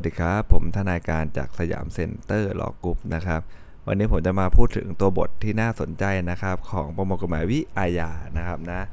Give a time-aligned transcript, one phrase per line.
[0.00, 3.40] สวัสดีครับ ผมทนายการจากสยามเซ็นเตอร์ Law Group นะครับ
[3.86, 8.86] วันนี้ผมจะมาพูดถึงตัวบทที่น่าสนใจนะครับ ของประมวลกฎหมายวิอาญานะครับนะ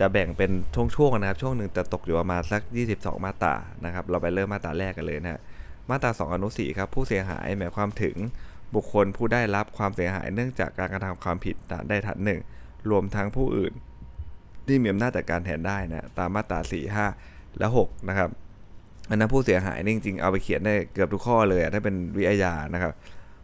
[0.00, 0.50] จะแบ่งเป็น
[0.96, 2.62] ช่วงๆนะครับ ช่วงหนึ่งจะตกอยู่ประมาณสัก
[2.94, 3.54] 22 มาตรา
[3.84, 5.40] นะครับ เราไปเริ่มมาตราแรกกันเลยนะ
[5.90, 8.16] มาตรา 2 อนุ4ครับผู้เสียหายหมายความถึง
[8.74, 12.40] บุคคลผู้ได้รับความเสียหายเนื่องจากการกระทำความผิดฐานใดฐานหนึ่ง
[12.90, 13.72] รวมทั้งผู้อื่น
[14.66, 18.30] ที่มีอำนาจจัดการแทนได้นะตามมาตรา 4 5 และ 6 นะครับ
[19.12, 22.92] อันนั้นผู้เสียหายนี่จริงๆเอาไปเขียนได้เกือบทุกข้อเลยถ้าเป็นวิอาญานะครับ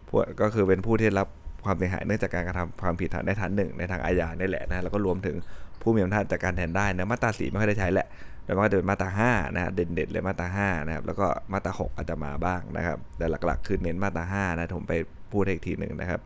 [0.09, 1.28] พวกก็คือเป็นผู้ที่รับ
[1.64, 5.36] ความเสียหายเนื่องจากการกระทำความผิดฐานได้ฐานหนึ่งในทางอาญานี่แหละนะแล้วก็รวมถึง
[5.82, 8.06] ผู้มีอำนาจจัดการแทนได้นะมาตราสีไม่ค่อยได้ใช้แหละ
[8.45, 14.95] แต่ว่าจะเป็นมาตราห้านะเด่นๆเลยมาตราห้านะครับแล้วก็มาตราหกอาจจะมาบ้างนะครับ แต่หลักๆคือเน้นมาตราห้านะผมไป
[15.32, 16.20] พูดอีกทีหนึ่งนะครับ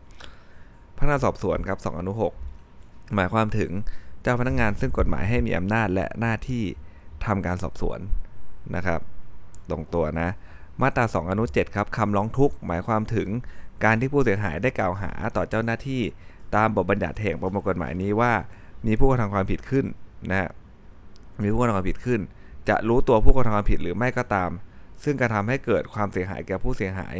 [0.97, 2.33] พนักงานสอบสวนครับสองอนุหก
[3.15, 3.71] หมายความถึง
[4.21, 6.63] เจ้าพนักงานซึ่งกฎหมายให้มีอำนาจและหน้าที่
[7.25, 7.99] ทำการสอบสวน
[8.75, 9.01] นะครับ
[9.69, 10.29] ตรงตัวนะ
[10.81, 13.29] มาตรา 2 อนุ 7 ครับคำร้องทุกข์หมายความถึง
[13.83, 16.01] การที่ผู้เสียหายได้กล่าวหาต่อเจ้าหน้าที่
[16.55, 18.33] ตามบทบัญญัติแห่งประมวลกฎหมายนี้ว่า
[18.87, 19.85] มีผู้กระทำความผิดขึ้น
[20.31, 20.49] นะ
[21.43, 22.19] มีผู้กระทำความผิดขึ้น
[22.69, 24.51] จะรู้ตัวผู้กระทำความผิดหรือไม่ก็ตาม
[25.03, 27.15] ซึ่งกระทำให้เกิดความเสียหายแก่ผู้เสียหาย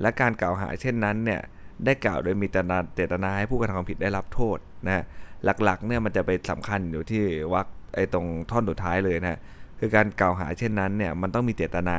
[0.00, 1.40] และการกล่าวหาเช่นนั้นเนี่ย
[1.84, 2.46] ได้กล่าวโดยมี
[2.94, 5.04] เจตนาให้ผู้กระทำความผิดได้รับโทษนะ
[5.44, 7.24] หลักๆเนี่ยมันจะไปสำคัญอยู่ที่
[7.54, 9.38] วรรคไอ้ตรงท่อนสุดท้ายเลยนะ
[9.80, 11.98] คือการกล่าวหาเช่นนั้นเนี่ยมันต้องมีเจตนา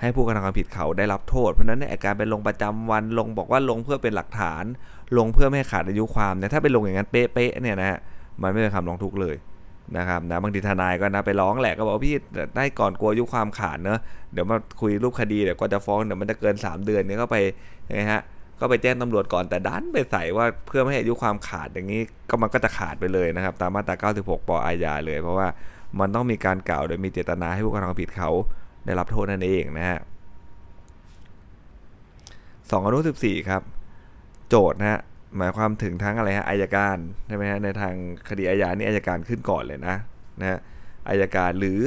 [0.00, 4.64] ให้ผู้กระทำความผิดเขาได้รับโทษ เพราะนั้นในการไปลงประจำวันลงบอกว่าลงเพื่อเป็นหลักฐาน
[5.18, 7.98] ลงเพื่อไม่ให้ขาดอายุความเนี่ยถ้าไปลงอย่างนั้นเป๊ะๆเนี่ยนะฮะ
[8.42, 9.36] มันไม่เป็นคำร้องทุกข์เลย
[9.96, 12.14] นะครับนะบางทีทนายก็นะไปร้องแหละก็บอกพี่
[12.56, 14.00] ได้ก่อนกลัวอายุความขาดเนอะ
[14.32, 17.36] เดี๋ยวมาคุยรูปคดีเดี๋ยวก็จะฟ้องเดี๋ยวมันจะเกิน 3 เดือนเนี่ยก็ไป
[17.92, 18.20] นะฮะ
[18.60, 25.48] ก็ไปแจ้งตำรวจก่อนแต่ดันไปใส่ว่าเพื่อไม่ให้อายุความขาดอย่างนี้ก็มันก็จะขาดไปเลยนะครับ ตามมาตรา 96 ป อาญาเลย เพราะว่า
[26.00, 28.30] มันต้องมีการกล่าวโดยมีเจตนาให้ผู้กระทำผิดเขา
[28.84, 30.00] ได้รับโทษนั่นเองนะฮะ
[32.70, 33.62] สองอนุสิบสี่ครับ
[34.48, 35.00] โจทย์นะฮะ
[35.36, 36.96] หมายความถึงทั้งอะไรฮะอายการ
[37.26, 37.94] ใช่ไหมฮะในทาง
[38.28, 39.96] คดีอาญานี่อายการขึ้นก่อนเลยนะ
[40.40, 40.58] นะฮะ
[41.08, 41.80] อายการหรือ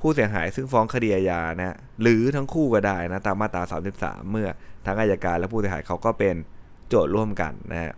[0.00, 3.62] ผู้เสียหายซึ่งฟ้องคดีอาญานะหรือทั้งคู่ก็ได้นะตามมาตรา
[3.96, 4.48] 33 เมื่อ
[4.86, 6.34] ทั้งอายการและผู้เสียหายเขาก็เป็น
[6.88, 7.92] โจทย์ร่วมกันนะฮะ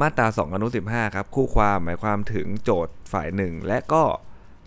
[0.00, 4.04] มาตรา2อนุ15ครับคู่ความหมายความถึงโจทย์ฝ่ายหนึ่งและก็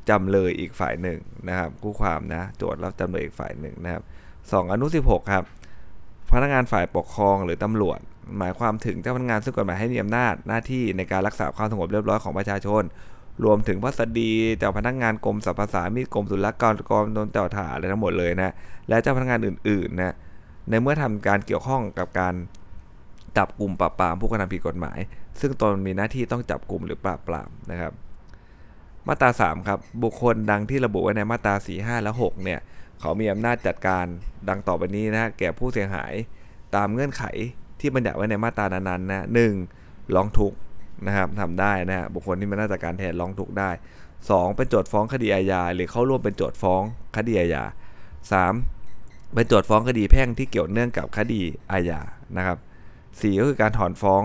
[0.10, 4.04] จำเลยอีกฝ่ายหนึ่งนะครับคู่ความนะโจทย์รับจำเลยอีกฝ่ายหนึ่งนะครับ
[4.38, 5.44] 2อนุ16ครับ
[6.32, 8.00] พนักงานฝ่ายปกครองหรือตำรวจ
[8.38, 12.84] หมายความถึงเจ้าพนักงานซึ่งกฎหมายให้มีอำนาจหน้าที่ในการรักษาความสงบเรียบร้อยของประชาชน
[13.44, 18.54] รวมถึงพัสดีเจ้าพนักงานกรมสรรพสามิตกรมศุลกากรกรมโดนเจ้าถ่าอะไรทั้งหมดเลยนะ
[18.90, 20.16] และเจ้าพนักงานอื่นๆนะ
[20.70, 22.36] ในเมื่อทำการเกี่ยวข้องกับการ
[23.38, 25.00] จับกลุ่มปราบปรามผู้กระทำผิดกฎหมาย
[25.42, 27.94] ซึ่งตนมีหน้าที่ต้องจับกลุ่มหรือปราบปรามนะครับ
[29.08, 32.60] มาตรา 3 ครับ บุคคลดังที่ระบุไว้ในมาตรา 4 5 และ 6 เนี่ย
[33.00, 34.06] เขามีอำนาจจัดการ
[34.50, 36.14] ดังต่อไปนี้นะแก่ผู้เสียหาย
[36.76, 37.24] ตามเงื่อนไข
[37.80, 39.54] ที่บัญญัติไว้ในมาตรานั้นๆนะหนึ่ง
[40.16, 40.58] ร้องทุกข์
[41.08, 43.70] นะครับทำได้นะบุคคลที่มีหน้าจัดการแทนร้องทุกข์ได้
[44.20, 46.82] 2 เป็นโจทย์ฟ้องคดีอาญาหรือเข้าร่วมเป็นโจทย์ฟ้อง
[47.18, 47.64] คดีอาญา
[48.50, 49.34] 3.
[49.34, 51.42] เป็นโจทย์ฟ้องคดีแพ่งที่เกี่ยวเนื่องกับคดี
[51.72, 52.00] อาญา
[52.38, 52.58] นะครับ
[53.18, 54.24] 4 ก็คือการถอนฟ้อง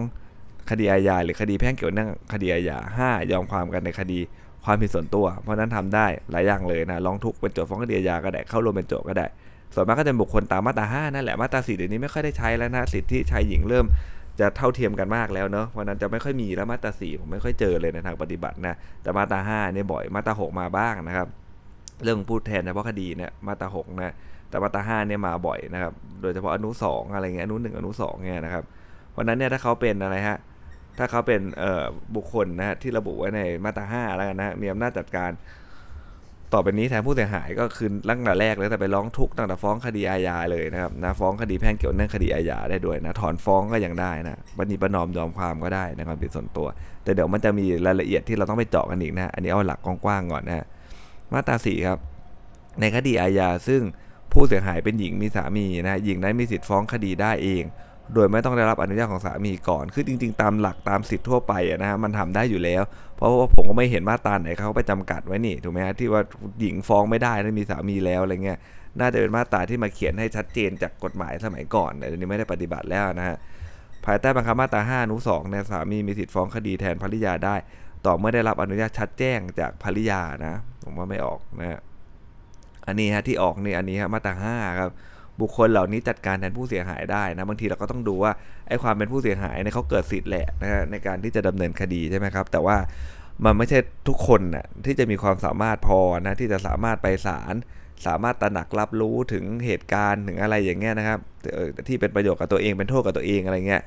[0.71, 3.31] คดีอาญาหรือคดีแพ่งเกี่ยวเนื่องคดีอาญา 5.
[3.33, 4.19] ยอมความกันในคดี
[4.65, 9.27] ความผิดส่วนตัว เพราะนั้นทำได้หลายอย่างเลยนะร้องทุกข์เป็นโจทย์ฟ้องคดีอาญาก็ได้เข้าร่วมเป็นโจทย์ก็ได้
[9.75, 13.87] ส่วนมากก็จะบุคคลตามมาตรา5นั่นแหละมาตรา4เดี๋ยวนี้ไม่ค่อยได้ใช้แล้วนะสิทธิชายหญิงเริ่ม
[14.41, 21.29] จะเท่าเทียมกันมากแล้วเนาะวันนั้นจะไม่ค่อยมีแล้วมาตรา4ผมไม่ค่อยเจอเลยในทางปฏิบัตินะแต่มาตรา5เนี่ยบ่อยมาตรา6มาบ้างนะครับ
[22.03, 24.15] เรื่องพูดแทนเฉพาะคดีเนี่ยมาตรา6นะ
[24.49, 28.65] แต่มาตราเนี่ยมาบ่อยนะครับ โดยเฉพาะอนุ2อะไรเงี้ยอนุ1อนุ2เนี่ยนะครับ
[29.17, 30.39] วันนั้นเนี่ยถ้าเขาเป็นอะไรฮะ
[30.99, 31.41] ถ้าเขาเป็น
[32.17, 35.33] บุคคลนะฮะที่ระบุไว้ในมาตรา5แล้วกันนะมีอำนาจจัดการ
[36.53, 46.67] ต่อไปนี้แทนผู้เสียหายก็คือตั้งแต่แรกเลยแต่ไปร้องทุกข์ตั้งแต่ฟ้องคดีอาญาเลยนะครับนะฟ้องคดีแพ่งเกี่ยวเนื่องคดีอาญาได้ด้วยนะถอนฟ้องก็ยังได้นะบันนีประนอมยอมความก็ได้ในความผิดส่วนตัว
[47.05, 50.67] แต่เดี๋ยวมันจะมีรายละเอียดที่เราต้องไปเจาะกันอีกนะอันนี้เอาหลักกว้างๆก่อนนะ
[51.33, 51.99] มาตราสี่ครับ
[52.81, 53.83] ในคดีอาญาซึ่ง
[54.35, 57.65] ผู้เสียหายเป็นหญิงมีสามีนะหญิงนั้นมีสิทธิ์ฟ้องคดีได้เอง
[58.15, 62.83] โดยไม่ต้องได้รับอนุญาตของสามีก่อน คือจริง ๆ ตามหลักตามสิทธิ์ทั่วไปนะฮะมันทำได้อยู่แล้ว
[63.17, 66.23] เพราะว่าผมก็ไม่เห็นมาตราไหนเขาไปจำกัดไว้นี่ถูกไหมฮะที่ว่า
[66.61, 68.59] หญิงฟ้องไม่ได้ถ้ามีสามีแล้วอะไรเงี้ย
[69.01, 73.37] น่าจะเป็นมาตราที่มาเขียนให้ชัดเจนจากกฎหมายสมัยก่อนแต่เดี๋ยวนี้ไม่ได้ปฏิบัติแล้วนะฮะ
[74.07, 77.57] ภายใต้บังคับมาตรา5อนุ2เนี่ยสามีมีสิทธิ์ฟ้องคดีแทนภริยาได้
[78.07, 81.81] ต่อเมื่อได้รับอนุญาตชัดแจ้งจากภริยานะ ผมว่าไม่ออกนะฮะ
[82.87, 84.91] อันนี้ฮะที่ออกนี่อันนี้ฮะมาตรา5ครับ
[85.41, 88.33] บุคคลเหล่านี้จัดการแทนผู้เสียหายได้นะบางทีเราก็ต้องดูว่า
[88.69, 92.77] ไอ้ความเป็นผู้เสียหายเนี่ยเขาเกิดสิทธิ์แหละนะฮะในการที่จะดำเนินคดีใช่ไหมครับ แต่ว่า
[93.45, 93.79] มันไม่ใช่
[94.09, 97.55] ทุกคนนะที่จะมีความสามารถพอนะที่จะสามารถไปศาล
[98.07, 101.19] สามารถตระหนักรับรู้ถึงเหตุการณ์ถึงอะไรอย่างเงี้ยนะครับ
[101.89, 103.83] ที่เป็นประโยชน์กับตัวเองเป็นโทษกับตัวเองอะไรเงี้ย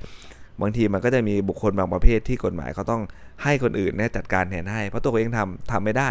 [0.62, 3.02] บางทีมันก็จะมีบุคคลบางประเภทที่กฎหมายเขาต้อง
[3.44, 6.10] ให้คนอื่นเนี่ยจัดการแทนให้เพราะตัวเองทำทำไม่ได้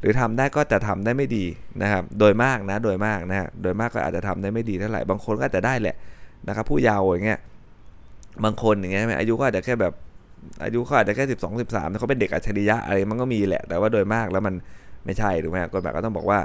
[0.00, 1.44] หรือทำได้ก็จะทำได้ไม่ดี
[1.82, 5.96] นะครับ โดยมากนะ โดยมากนะโดยมากก็อาจจะทำได้ไม่ดีเท่าไหร่ บางคนก็อาจจะได้แหละ
[6.48, 7.40] นะครับ ผู้เยาว์อย่างเงี้ย
[8.44, 9.92] บางคนอย่างเงี้ยอายุก็อาจจะแค่แบบ
[10.64, 14.54] อายุเขาอาจจะแค่สิบสองสิบสามเขาเป็นเด็กอัจฉริยะอะไรมันก็มีแหละ แต่ว่าโดยมากแล้วมัน
[15.04, 16.38] ไม่ใช่ถูกไหมกฎหมายก็ต้องบอกว่า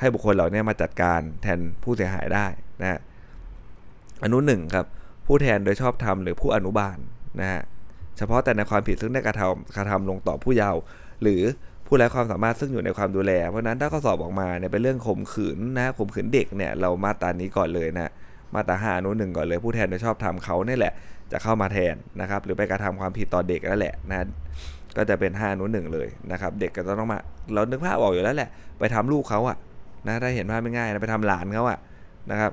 [0.00, 2.46] ให้บุคคลเหล่านี้มาจัดการแทนผู้เสียหายได้
[2.80, 3.00] นะ
[4.24, 4.86] อนุหนึ่งครับ
[5.26, 6.98] ผู้แทนโดยชอบธรรมหรือผู้อนุบาล
[7.40, 7.62] นะฮะ
[8.16, 10.80] เฉพาะแต่ในความผิดซึ่งได้กระทำกระทำลงต่อผู้เยาว์
[11.22, 11.42] หรือ
[11.88, 18.10] ผู้ไร้ความสามารถซึ่งอยู่ในความดูแล เพราะนั้นถ้าข้อสอบออกมาเนี่ยเป็นเรื่องข่มขืนนะข่มขืนเด็กเนี่ยเรามาตรานี้ก่อนเลยนะ
[18.54, 20.92] มาตราห้านุหนึ่งก่อนเลย ผู้แทนโดยชอบทำเขาเนี่ยแหละ
[21.32, 24.18] จะเข้ามาแทนนะครับ หรือไปกระทำความผิดต่อเด็กนั่นแหละนะ
[24.96, 27.18] ก็จะเป็น5อนุหนึ่งเลยนะครับ เด็กก็ต้องมา
[27.54, 29.56] เรานึกภาพออกอยู่แล้วแหละ ไปทำลูกเขาอะ
[30.06, 31.78] นะถ้าเห็นภาพไม่ง่ายนะไปทำหลานเขาอะ
[32.30, 32.52] นะครับ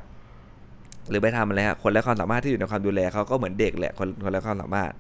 [1.10, 4.92] หรือไปทำอะไรฮะคนและความสามารถที่อยู่ในความดูแลเขาก็เหมือนเด็กแหละคนคนและความสามารถ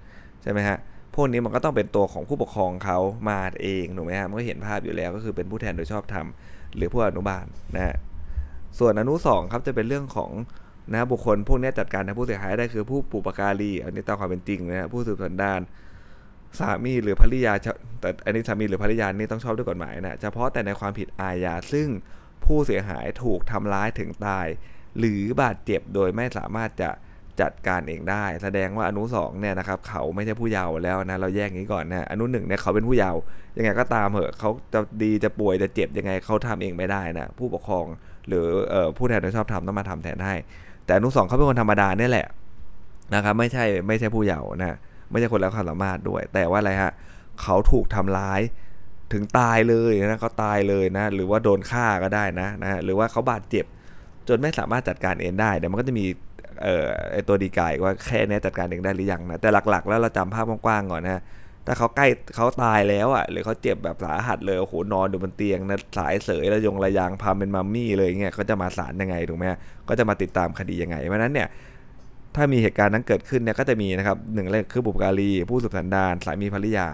[0.43, 0.77] ใช่ไหมฮะ
[1.15, 6.27] พวกนี้มันก็ต้องเป็นตัวของผู้ปกครองเขามาเองถูกไหมฮะมันก็เห็นภาพอยู่แล้วก็คือเป็นผู้แทนโดยชอบธรรม
[6.75, 7.45] หรือผู้อนุบาล
[7.75, 7.95] นะฮะ
[8.79, 10.31] ส่วนอนุสองครับจะเป็นเรื่องของ
[10.91, 15.61] นะบุคคลพวกนี้จัดการในผู้เสียหายได้คือผู้ปุปการีอันนี้ตามความเป็นจริงนะฮะผู้สืบสันดาน
[16.59, 17.53] สามีหรือภริยา
[18.01, 21.87] แต่อันนี้สามีหรือภริยานี่ต้องชอบด้วยกฎหมายนะเฉพาะแต่ในความผิดอาญาซึ่ง
[22.45, 24.47] ผู้เสียหายถูกทำร้ายถึงตาย
[24.99, 26.89] หรือบาดเจ็บโดยไม่สามารถจะ
[27.41, 33.19] จัดการเองได้ แสดงว่าอนุสองเนี่ยนะครับเขาไม่ใช่ผู้เยาว์แล้วนะเราแยกนี้ก่อนนะอนุหนึ่งเนี่ยเขาเป็นผู้เยาว์
[33.57, 37.85] ยังไงก็ตามเหอะเขาจะดีจะป่วยจะเจ็บยังไงเขาทำเองไม่ได้นะผู้ปกครอง
[38.27, 38.45] หรือ
[38.97, 40.35] ผู้แทนโดยชอบทำต้องมาทำแทนให้
[40.85, 42.27] แต่อนุสองเขาเป็นคนธรรมดาเนี่ยแหละ
[43.13, 44.77] นะครับไม่ใช่ไม่ใช่ผู้เยาว์นะ
[45.11, 46.91] ไม่ใช่คนแล้วความสามารถด้วย แต่ว่าอะไรฮะ
[47.41, 48.41] เขาถูกทำร้าย
[49.13, 53.65] ถึงตายเลยนะเขาตายเลยนะ หรือว่าโดนฆ่าก็ได้นะนะหรือว่าเขาบาดเจ็บ
[54.27, 56.05] จนไม่สามารถจัดการเองได้เดี๋ยวมันก็จะมี
[56.63, 61.21] เอ่อไอตัวดีกายว่าแค่นี้จัดการเองได้หรือยังนะแต่หลักๆ แล้วเราจำภาพกว้างๆก่อนนะ
[61.67, 69.45] ถ้าเขาใกล้เขาตายแล้วอะหรือเขาเจ็บแบบสาหัสเลยโอ้โหนอนอยู่บนเตียงนะสายเสยระยงระยางพามเป็นมัมมี่เลยเงี้ยเขาจะมาศาลยังไงถูกไหม
[69.89, 71.47] ก็จะมาติดตามคดียังไงเพราะนั้นเนี่ย
[72.35, 76.87] ถ้ามีเหตุการณ์นั้นเกิดขึ้นเนี่ยก็จะมีนะครับหนึ่งเลยคือบุปการีผู้สืบสันดานสามีภรรยา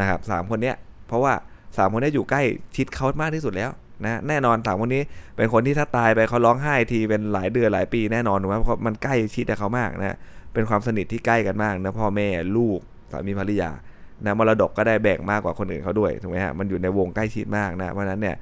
[0.00, 0.76] นะครับสามคนเนี้ย
[1.08, 1.32] เพราะว่า
[1.76, 2.42] สามคนนี้อยู่ใกล้
[2.76, 3.70] ชิดเขามากที่สุดแล้ว
[4.04, 5.02] นะแน่นอนสามคนนี้
[5.36, 10.16] เป็นคนที่ถ้าตายไปเขาร้องไห้ทีเป็นหลายเดือนหลายปีแน่นอนถูกไหมเพราะมันใกล้ชิดกับเขามากนะ
[10.54, 12.78] เป็นความสนิทที่ใกล้กันมากนะพ่อแม่ลูก
[13.10, 13.70] สามีภรรยา
[14.24, 18.36] นะมรดกก็ได้แบ่งมากกว่าคนอื่นเขาด้วยถูกไหมฮะมันอยู่ในวงใกล้ชิดมากนะเพราะนั้นเนี่ย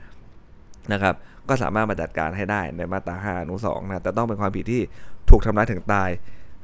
[0.92, 1.14] นะครับ
[1.48, 4.82] ก็สามารถมาจัดการให้ได้ในมาตราห้าอนุสองนะแต่ต้องเป็นความผิดที่
[5.30, 6.10] ถูกทำร้ายถึงตาย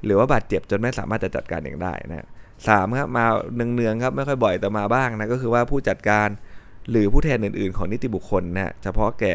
[0.04, 2.26] หรือว่าบาดเจ็บจนไม่สามารถจะจัดการเองได้นะ
[2.68, 6.28] สามครับมาเนืองๆครับไม่ค่อยบ่อยแต่มาบ้างนะก็คือว่าผู้จัดการ
[6.90, 9.32] หรือผู้แทนอื่นๆ ของนิติบุคคลนะเฉพาะแก่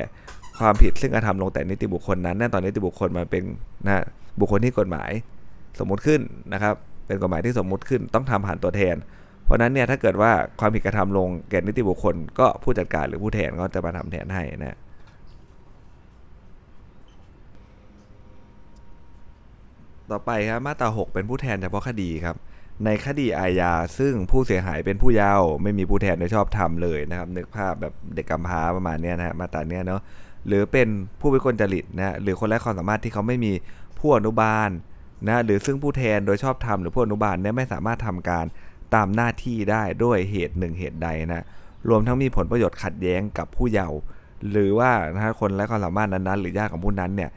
[0.60, 3.44] ความผิดซึ่งกระทำลงแต่นิติบุคคลนั้นแน่ตอนนิติบุคคลมาเป็น
[3.86, 4.04] นะ
[4.40, 5.12] บุคคลที่กฎหมาย
[5.80, 6.22] สมมุติขึ้น
[6.54, 6.76] นะครับ
[7.08, 8.96] เป็นกฎหมายที่สมมุติขึ้นต้องทำผ่านตัวแทน
[9.46, 14.78] เพราะนั้นเนี่ยถ้าเกิดว่าความผิดกระทำลงแก่นิติบุคคล ก็ผู้จัดการหรือผู้แทนก็จะมาทำแทนให้นะ
[20.12, 22.36] ต่อไปครับมาตรา6เป็นผู้แทนเฉพาะคดีครับ
[22.86, 30.02] ในคดีอาญาซึ่งผู้เสียหายเป็นผู้เยาว์ไม่มีผู้แทนโดยชอบธรรมเลยนะครับ นึกภาพแบบเด็กกำพร้าประมาณนี้นะฮะมาตราเนี้ยเนาะ
[30.48, 30.88] หรือเป็น
[31.20, 33.52] ผู้วิกลจริตนะหรือคนไร้ความสามารถที่เขาไม่มี
[34.00, 34.70] ผู้อนุบาล
[35.28, 38.46] นะหรือซึ่งผู้แทนโดยชอบธรรมหรือผู้อนุบาลเนี่ยไม่สามารถทำการ
[38.96, 41.46] ตามหน้าที่ได้ด้วยเหตุหนึ่งเหตุใดนะ
[41.90, 43.98] รวมทั้งมีผลประโยชน์ขัดแย้งกับผู้เยาว์
[44.52, 47.30] หรือว่านะคนไร้ความสามารถนั้นๆ หรือญาติของผู้นั้นเนี่ย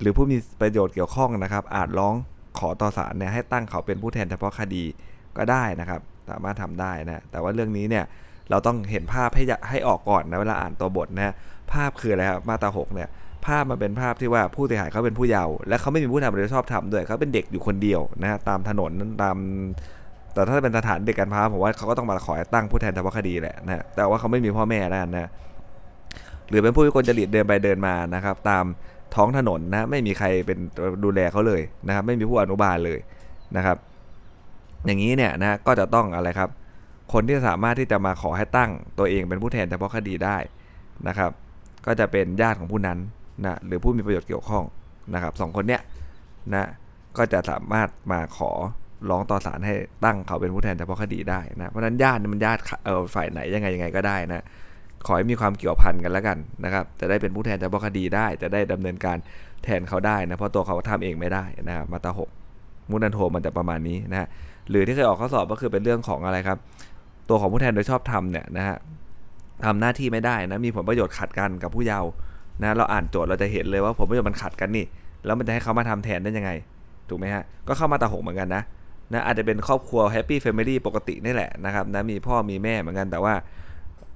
[0.00, 2.14] หรือผู้มีประโยชน์เกี่ยวข้องนะครับ อาจร้อง
[2.60, 4.84] ขอต่อศาลเนี่ยให้ตั้งเขาเป็นผู้แทนเฉพาะคดี
[5.36, 6.00] ก็ได้นะครับ
[6.30, 8.04] สามารถทำได้นะแต่ว่าเรื่องนี้เนี่ย
[8.50, 11.34] เราต้องเห็นภาพให้ให้ออกก่อนนะเวลาอ่านตัวบทนะ
[11.72, 13.08] ภาพคืออะไรครับมาตราหกเนี่ย
[13.46, 18.90] ภาพมันเป็นภาพที่ว่าผู้เสียหายเขาเป็นผู้เยาว์และเขาไม่มีผู้นำโดยชอบทำด้วยเขาเป็นเด็กอยู่คนเดียวนะตามถนน
[19.22, 19.36] ตาม
[20.34, 25.30] แต่ถ้าเป็นสถานเด็กการพาผมว่าเขาก็ต้องมาขอตั้งผู้แทนเฉพาะคดีแหละนะแต่ว่าเขาไม่มีพ่อแม่แล้วนะ
[26.48, 28.64] หรือเป็นผู้วิกลจริตเดินไปเดินมานะครับ ตาม
[29.14, 30.58] ท้องถนนนะไม่มีใครเป็น
[31.04, 32.98] ดูแลเขาเลยนะครับ ไม่มีผู้อนุบาลเลย
[33.56, 33.76] นะครับ
[34.86, 36.50] อย่างนี้เนี่ยนะก็จะต้องอะไรครับ
[37.12, 40.36] คนที่สามารถที่จะมาขอให้ตั้งตัวเองเป็นผู้แทนเฉพาะคดีได้
[41.08, 41.30] นะครับ
[41.86, 42.98] ก็จะเป็นญาติของผู้นั้น
[43.44, 44.64] นะหรือผู้มีประโยชน์เกี่ยวข้อง
[45.14, 45.82] นะครับสองคนเนี้ย
[46.54, 46.68] นะ
[47.16, 48.50] ก็จะสามารถมาขอ
[49.10, 49.74] ร้องต่อศาลให้
[50.04, 54.44] ตั้งเขาเป็นผู้แทนเฉพาะคดีได้นะเพราะนั้นญาติมันญาติเออฝ่ายไหนยังไงยังไงก็ได้นะ
[55.06, 59.16] ขอให้มีความเกี่ยวพันกันแล้วกันนะครับจะได้เป็นผู้แทนเฉพาะคดีได้ จะได้ดำเนินการ
[59.64, 62.28] แทนเขาได้นะเพราะตัวเขาทำเองไม่ได้นะครับมาตราหก
[62.90, 64.28] มุนันโทมันจะประมาณนี้นะฮะ
[64.70, 66.58] หรือที่เคยออกข้อสอบก็คือเป็นเรื่องของอะไรครับ
[67.28, 68.76] ตัวของผู้แทนโดยชอบทำเนี่ยนะฮะ
[69.64, 72.10] ทำหน้าที่ไม่ได้นะมีผลประโยชน์ขัดกันกับผู้เยาว์
[72.62, 74.84] นะเราอ่านโจทย์เราจะเห็นเลยว่าผลประโยชน์มันขัดกันนี่
[75.24, 76.50] แล้วมันจะให้เขามาทำแทนได้ยังไง
[77.08, 78.62] ถูกไหมฮะก็เข้ามาตราหกเหมือนกันนะ
[79.12, 83.34] นะอาจจะเป็นครอบครัว happy family ปกตินี่แหละนะครับนะมีพ่อมีแม่เหมือนกันแต่ว่า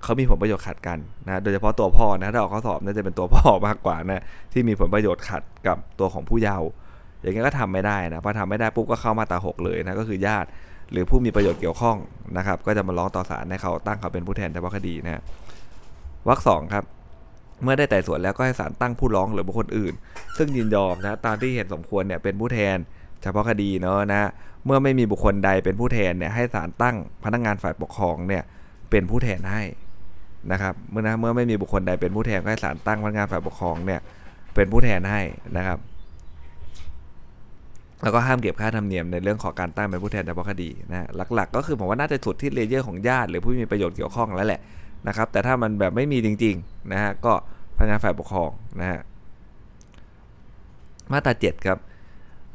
[0.04, 6.68] เขามีผลประโยชน์ขัดกันนะโดยเฉพาะตัวพ่อนะถ้าออกข้อสอบน่าจะเป็นตัวพ่อมากกว่านะที่มีผลประโยชน์ขัดกับตัวของผู้เยาว์
[7.20, 10.48] อย่างนี้ก็ทำไม่ได้นะพอทำไม่ได้ปุ๊บก็เข้ามาตราหกเลยนะก็คือญาติ
[10.92, 11.96] หรือผู้มีประโยชน์เกี่ยวข้อง
[12.36, 15.22] นะครับ ก็จะมาร้องต่อศาลให้เขาตั้งเขาเป็นผู้แทนเฉพาะคดีนะ
[16.28, 16.84] วรรคสองครับ
[17.62, 19.94] เมื่อได้ไต่สวนแล้วก็ให้ศาลตั้งผู้ร้องหรือบุคคลอื่น
[20.36, 22.76] ซึ่งยินยอมนะตามที่เห็นสมควรเนี่ยเป็นผู้แทน
[23.22, 24.30] เฉพาะคดีเนาะนะ
[24.64, 28.42] เมื่อไม่มีบุคคลใดเป็นผู้แทนเนี่ยให้ศาลตั้งพนักงานฝ่ายปกครองเนี่ย
[28.90, 29.62] เป็นผู้แทนให้
[30.52, 34.00] นะครับเมื่อนะเมื่อไม่มีบุคคลใดเป็นผู้แทนก็ให้ศาลตั้งพนักงานฝ่ายปกครองเนี่ย
[34.54, 35.22] เป็นผู้แทนให้
[35.56, 35.78] นะครับ
[38.02, 44.60] แล้วก็ห้ามเก็บค่าธรรมเนียมในเรื่องของการตั้งเป็นผู้แทนเฉพาะคดีนะหลัก ๆ ก็คือผมว่าน่าจะสุดที่เลเยอร์ของญาติ หรือผู้มีประโยชน์เกี่ยวข้องแล้วแหละ
[45.08, 47.32] นะครับ แต่ถ้ามันแบบไม่มีจริงๆนะฮะก็
[47.76, 49.00] พนักงานฝ่ายปกครองนะฮะ
[51.12, 51.78] มาตราเจ็ดครับ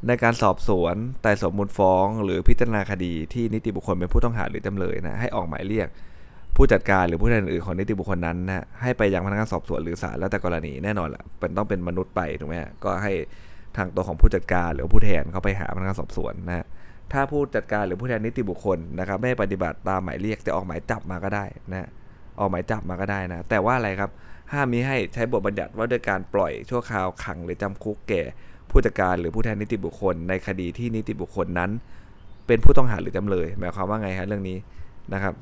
[0.07, 5.87] ในการสอบสวนไต่สวนมูลฟ้อง หรือพิจารณาคดีที่นิติบุคคลเป็นผู้ต้องหาหรือจำเลยนะให้ออกหมายเรียก
[6.55, 13.11] ผู้จัดการหรือผู้แทนอื่นของนิติบุคคลนั้นนะให้ไปยังพนักงานสอบสวนหรือศาลแล้วแต่กรณีแน่นอนแหละเป็นต้องเป็นมนุษย์ไปถูกไหมก็ให้
[13.77, 16.65] ทางตัวของผู้จัดการหรือผู้แทนเขาไปหาพนักงานสอบสวนนะ
[17.11, 21.89] ถ้าผู้จัดการหรือผู้แทนนิติบุคคลนะครับไม่ปฏิบัติตามหมายเรียกจะออกหมายจับมาก็ได้นะ
[22.39, 24.09] ออกหมายจับมาก็ได้นะ แต่ว่าอะไรครับ
[24.51, 28.21] ห้ามมิให้ใช้บทบัญญัติว่าด้วยการปล่อยชั่วคราวขังหรือจำคุกแก่
[28.71, 31.71] ผู้จัดการหรือผู้แทนนิติบุคคล ในคดีที่นิติบุคคลนั้น
[32.47, 34.57] เป็นผู้ต้องหาหรือจำเลย หมายความว่าไงฮะเรื่องนี้
[35.13, 35.33] นะครับ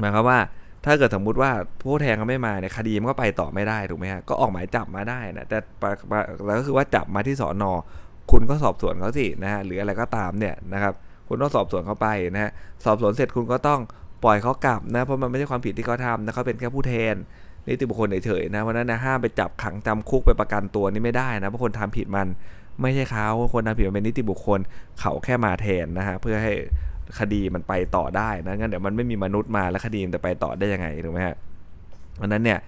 [0.00, 0.38] หมายความว่า
[0.84, 1.50] ถ้าเกิดสมมุติว่า
[1.82, 5.58] ผู้แทนเขาไม่มาเนี่ยคดีมันก็ไปต่อไม่ได้ถูกไหมฮะก็ออกหมายจับมาได้นะแต่
[6.46, 7.72] แล้วก็คือว่าจับมาที่สอนอ
[8.30, 10.94] คุณก็สอบสวนเขาสินะฮะหรืออะไรก็ตามเนี่ยนะครับ
[11.28, 12.50] คุณต้องสอบสวนเขาไปนะฮะ
[12.84, 13.80] สอบสวนเสร็จคุณก็ต้อง
[14.24, 17.14] ปล่อยเขากลับนะเพราะมันไม่ใช่ความผิดที่เขาทำนะเขาเป็นแค่ผู้แทน
[17.66, 22.26] นิติบุคคลเฉยๆนะเพราะนั้นนะห้ามไปจับขังจำคุกไปประกันตัวนี่ไม่ได้นะเพราะคนทำผิดมัน
[22.82, 24.60] ไม่ใช่เขาคนทำผิดมันเป็นนิติบุคคล
[25.00, 26.52] เขาแค่มาแทนนะฮะเพื่อให้
[27.18, 31.36] คดีมันไปต่อได้นะงั้นเดี๋ยวมันไม่มีมนุษย์มาแล้วคดีมันจะไปต่อได้ยังไงถูกไหมฮะ
[32.16, 32.58] เพราะนั้นเนี่ย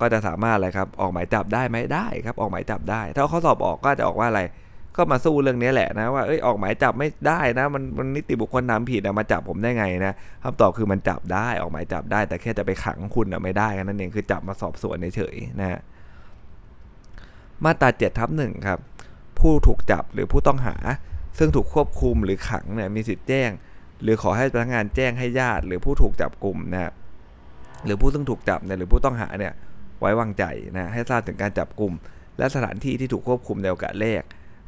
[0.00, 4.42] ก็จะสามารถอะไรครับออกหมายจับได้ไหมได้ครับ ออกหมายจับได้ ถ้าเขาสอบออกก็จะออกว่าอะไร
[4.96, 10.12] ก็มาสู้เรื่องนี้แหละนะว่าเอ้ยออกหมายจับไม่ได้นะ มันมันนิติบุคคลทำผิดนะมาจับผมได้ไงนะ
[10.44, 15.80] คำตอบคือมันจับได้ออกหมายจับได้ แต่แค่จะไปขังคุณนะไม่ได้นั่นเองคือจับมาสอบสวนเฉยๆนะฮะ
[17.64, 18.78] มาตราเจ็ดทับหนึ่งครับ
[19.38, 20.76] ผู้ถูกจับหรือผู้ต้องหา
[21.38, 23.50] ซึ่งถูกควบคุมหรือขังเนี่ยมีสิทธิ์แจ้ง
[24.02, 26.92] หรือขอให้พนักงานแจ้งให้ญาติ หรือผู้ถูกจับกลุ่มนะ
[27.84, 29.52] หรือผู้ซึ่งถูกจับเนี่ยหรือผู้ต้องหาเนี่ย
[30.00, 30.44] ไว้วางใจ
[30.76, 31.92] นะให้ทราบถึงการจับกลุ่ม
[32.38, 34.22] และสถานที่ที่ถูกควบคุมในโอกาสแรก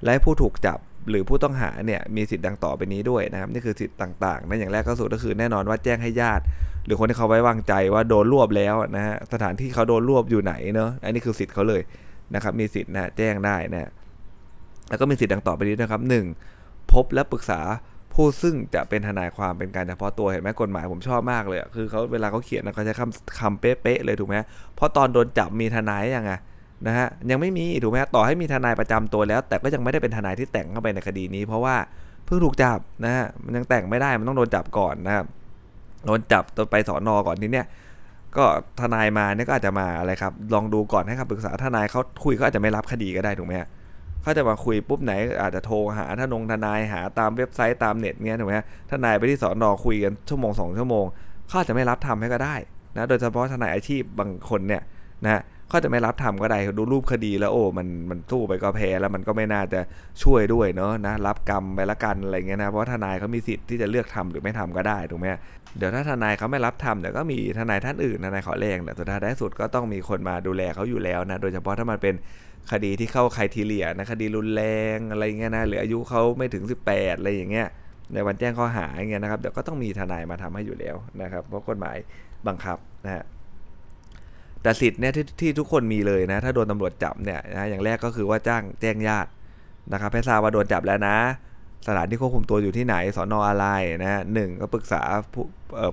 [0.04, 0.78] และผู้ถูกจับ
[1.11, 6.42] หรือผู้ต้องหาเนี่ยมีสิทธิ์ดังต่อไปนี้ด้วยนะครับนี่คือสิทธิ์ต่างๆนะอย่างแรกก็สุดก็คือแน่นอนว่าแจ้งให้ญาติ
[6.85, 11.82] หรือคนที่เขาไว้วางใจว่าโดนรวบแล้วนะฮะสถานที่เขาโดนรวบอยู่ไหนเนาะอันนี้คือสิทธิ์เขาเลย
[12.35, 13.90] นะครับมีสิทธิ์นะแจ้งได้นะ
[14.88, 16.00] แล้วก็มีสิทธิ์ดังต่อไปนี้นะครับ
[16.47, 16.92] 1.
[16.92, 17.61] พบและปรึกษา
[18.20, 24.37] ผู้ซึ่งจะเป็นทนายความเป็นการเฉพาะตัวเห็นไหมกฎหมายผมชอบมากเลยคือเขาเวลาเขาเขียนนะเขาใช้คำคำเป๊ะๆเลยถูกไหม
[24.75, 26.32] เพราะตอนโดนจับมีทนายยังไง
[26.87, 31.76] นะฮะยังไม่มีถูกไหมต่อให้มีทนายประจำตัวแล้ว แต่ก็ยังไม่ได้เป็นทนายที่แต่งเข้าไปในคดีนี้ เพราะว่า
[32.26, 35.26] เพิ่งถูกจับนะฮะมันยังแต่งไม่ได้มันต้องโดนจับก่อนนะครับ
[36.06, 37.66] โดนจับตัวไปสอนอก่อนทีเนี้ย
[38.37, 38.44] ก็
[38.80, 43.54] ทนายมาเนี่ยก็อาจจะมาอะไรครับ ลองดูก่อนให้คำปรึกษาทนายเขาคุยเขาอาจจะไม่รับคดีก็ได้ถูกไหม
[44.22, 48.54] เขาจะมาคุยปุ๊บไหนอาจจะโทรหาทนงทนายหาตามเว็บไซต์ตามเน็ตเงี้ยถูกไหม
[48.90, 51.04] ทนายไปที่สอนอคุยกันชั่วโมงสองชั่วโมง
[51.48, 52.56] เขาอาจจะไม่รับทำให้ก็ได้
[52.96, 54.82] นะโดยเฉพาะทนายอาชีพบางคนเนี่ย
[55.25, 59.80] นะเขาจะไม่รับทำก็ได้ดูรูปคดีแล้วโอ้มันมันสู้ไปก็แพ้แล้วมันก็ไม่น่าจะ
[60.22, 65.26] ช่วยด้วยเนาะนะรับกรรมไปละกันอะไรเงี้ยนะเพราะทนายเขามีสิทธิ์ที่จะเลือกทำหรือไม่ทำก็ได้ถูกไหม
[65.78, 72.14] เดี๋ยวถ้าทนายเขาไม่รับทำเดี๋ยวก็มีทนายท่านอื่นทนายขอแรงแต่สุดท้ายสุดก็ต้องมีคนมาดูแลเขาอยู่แล้วนะโดยเฉพาะถ้ามันเป็น
[72.72, 74.64] คดีที่เข้าใครทีเลียนะคดีรุนแร
[74.96, 77.68] งอะไรเงี้ยนะหรืออายุเขาไม่ถึง 18 อะไรอย่างเงี้ย
[78.14, 81.96] ในวันแจ้งข้อหาอย่างเงี้ยนะครับเดี๋ยวก็ต้องมีทนายมาทำให้อยู่แล้วนะครับ เพราะกฎหมาย
[82.46, 83.25] บังคับนะฮะ
[84.62, 89.30] แต่สิทธิ์เนี่ยที่ที่ทุกคนมีเลยนะ ถ้าโดนตำรวจจับเนี่ยนะอย่างแรกก็คือว่าจ้างแจ้งญาติ
[89.92, 91.16] นะครับให้ทราบว่าโดนจับแล้วนะ
[91.87, 93.66] สถานที่ควบคุมตัวอยู่ที่ไหนสอนออะไร
[94.02, 95.02] นะหนึ่งก็ปรึกษา
[95.35, 95.44] ผู้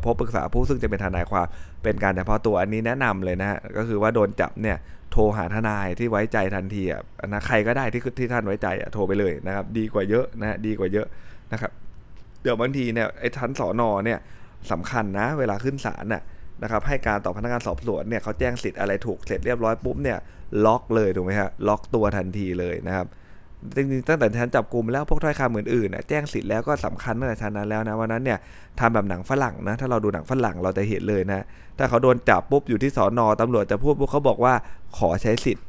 [0.06, 1.46] พบปรึกษาผู้ซึ่งจะเป็นทนายความ
[1.84, 4.78] เป็นการเฉพาะตัวอันนี้แนะนำเลยนะก็คือว่าโดนจับเนี่ย
[5.12, 11.08] โทรหาทนายที่ไว้ใจทันทีอะนะใครก็ได้ที่ที่ท่านไว้ใจอะโทรไปเลยนะครับดีกว่าเยอะนะดีกว่าเยอะ
[11.52, 11.72] นะครับ
[12.42, 14.20] เดี๋ยวบางทีเนี่ยไอ้ทันสอนอเนี่ย
[14.72, 16.24] สำคัญนะ เวลาขึ้นศาลน่ะ
[16.64, 20.18] นะครับให้การต่อพนักงานสอบสวนเนี่ยเขาแจ้งสิทธิ์อะไรถูกเสร็จเรียบร้อยปุ๊บเนี่ย
[20.66, 23.08] ล็อกเลยถูกไหมฮะล็อกตัวทันทีเลยนะครับ
[23.76, 28.40] จริงๆตั้งแต่ชั้นจับกลุ่มแล้วพวกถ้อยคำอื่นๆแจ้งสิทธิ์แล้วก็สำคัญตั้งแต่ชั้นนั้นแล้วนะวันนั้นเนี่ย
[28.80, 31.46] ทำแบบหนังฝรั่งนะ ถ้าเราดูหนังฝรั่งเราจะเห็นเลยนะ
[31.78, 34.54] ถ้าเขาโดนจับปุ๊บอยู่ที่สอนอตำรวจจะพูดปุ๊บเขาบอกว่า
[34.98, 35.66] ขอใช้สิทธิ์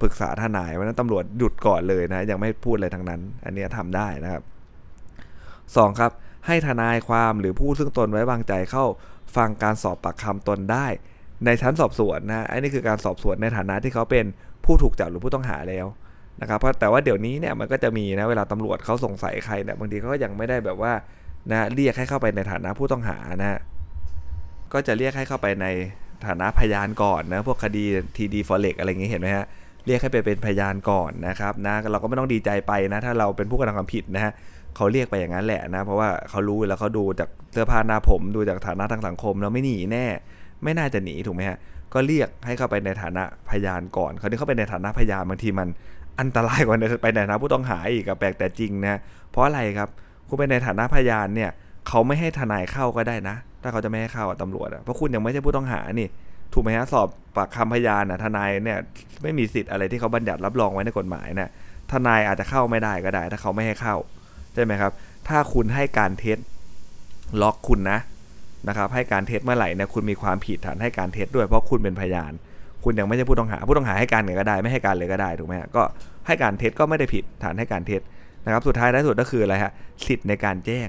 [0.00, 4.42] ปรึกษาทนายเพราะนั้นตำรวจหยุดก่อนเลยนะ ยังไม่พูดอะไรทั้งนั้น อันนี้ทำได้นะครับ
[5.76, 6.10] สองครับ
[6.46, 8.84] ให้ทนายความหรือผู้ซึ่งตนไว้วางใจเข้า
[9.36, 10.86] ฟังการสอบปากคำตนได้
[11.44, 14.24] ในชั้นสอบสวนนะอันนี้คือการสอบสวนในฐานะที่เขาเป็น
[14.64, 15.86] ผู้ถูกจับหรือผู้ต้องหาแล้ว
[16.42, 20.92] นะครับเพราะแต่ว่าเดี๋ยวนี้เนี่ยมันก็จะมีนะเวลาตำรวจเขาสงสัยใครเนี่ยบางทีเขาก็ยังไม่ได้แบบว่า
[21.50, 23.58] นะเรียกให้เข้าไปในฐานะผู้ต้องหานะ
[24.72, 25.66] ก็จะเรียกให้เข้าไปใน
[26.26, 27.84] ฐานะพยานก่อนนะพวกคดี
[28.16, 29.46] ทีดีฟอเร็กอะไรอย่างเงี้ยเห็นไหมฮะ
[29.86, 34.32] เรียกให้ไปเป็นพยานก่อนนะครับนะเราก็ไม่ต้องดีใจไปนะ ถ้าเราเป็นผู้กระทำความผิดนะฮะ
[34.76, 40.06] เขาเรียกไปอย่างนั้นแหละนะ เพราะว่าเขารู้แล้วเขาดูจากเสื้อผ้าหน้าผมดูจากฐานะทางสังคมแล้วไม่หนีแน่
[40.62, 41.58] ไม่น่าจะหนีถูกไหมฮะ
[41.94, 45.68] ก็เรียกให้เข้าไปในฐานะพยานก่อนเขาที่เข้าไปในฐานะพยานบางทีมัน
[46.20, 49.00] อันตรายกว่าไปในฐานะผู้ต้องหาอีกกับแปลกแต่จริงนะ
[49.30, 49.88] เพราะอะไรครับ
[50.28, 51.50] คุณไปในฐานะพยานเนี่ย
[51.88, 56.08] เขาไม่ให้ทนายเข้าก็ได้นะ ถ้าเขาจะไม่ให้เข้าตำรวจเพราะคุณยังไม่ใช่ผู้ต้องหานี่
[56.52, 58.78] ถูกไหมฮะสอบปากคำพยานนะทนายเนี่ย
[59.22, 61.50] ไม่มีสิทธิ์อะไรที่เขาบัญญัติรับรองไว้ในกฎหมายนะ
[61.92, 63.96] ทนายอาจจะเข้าไม่ได้ก็ได้ ถ้าเขาไม่ให้เข้า
[64.54, 64.92] ใช่ไหมครับ
[65.28, 66.38] ถ้าคุณให้การเท็จ
[67.42, 67.98] ล็อกคุณนะ
[68.68, 72.32] นะครับให้การเท็จเมื่อไหร่เนี่ยคุณมีความผิดฐานให้การเท็จด้วยเพราะคุณเป็นพยาน
[72.84, 75.82] คุณยังไม่ใช่ผู้ต้องหาผู้ต้องหาให้การเหนือก็ได้ไม่ให้การเลยก็ได้ถูกไหมก็
[76.26, 78.00] ให้การเท็จก็ไม่ได้ผิดฐานให้การเท็จ
[78.44, 79.72] นะครับสุดท้ายท้ายสุดก็คืออะไรฮะ
[80.06, 80.88] สิทธิ์ในการแจ้ง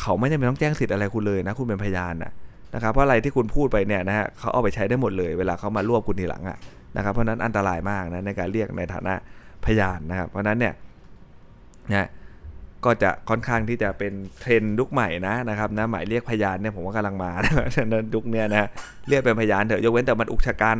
[0.00, 2.32] เขาไม่จำเป็นต้องแจ้งสิทธิ์อะไรคุณเลยนะคุณเป็นพยานนะ
[2.74, 6.58] นะครับเพราะอะไรที่คุณพูดไปเนี่ยนะฮะเขาเอาไปใช้ได้หมดเลย เวลาเขามารวบคุณทีหลังอะ
[6.96, 9.14] นะครับเพราะนั้นอันตรายมากนะในการเรียกในฐานะ
[9.64, 10.74] พยานนะครับ เพราะนั้นเนี่ย
[11.92, 12.08] นะ
[12.84, 17.30] ก็จะค่อนข้างที่จะเป็นเทรนด์ยุคใหม่นะนะครับนะหมายเรียกพยานเนี่ยผมว่ากำลังมา
[17.76, 18.68] ฉะนั้นยุคเนี้ยนะ
[19.08, 20.78] เรียกเป็นพยานเถอะยกเว้นแต่มันอุกชะกัน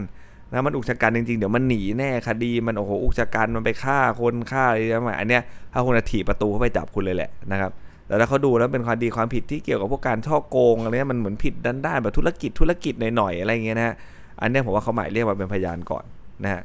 [0.51, 7.71] นะมันอุกชะกันจริงๆ เดี๋ยวมันหนีแน่คดี มันโอ้โหอุกชะกันมันไปฆ่าคนฆ่าอะไรอย่างเงี้ยอันเนี้ยถ้าคนถีบประตูเข้าไปจับคุณเลยแหละนะครับ
[8.07, 13.95] แต่ถ้าเขาดูแล้วเป็นความดีความผิดที่เกี่ยวกับพวกการช่อโกงอะไรเงี้ยมันเหมือนผิดด้านด้านแบบธุรกิจธุรกิจหน่อยๆอะไรเงี้ยนะฮะ
[14.41, 16.05] อันเนี้ยผมว่าเขาหมายเรียกมาเป็นพยานก่อน
[16.45, 16.63] นะฮะ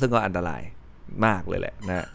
[0.00, 0.62] ซึ่งก็อันตราย
[1.24, 2.06] มากเลยแหละนะ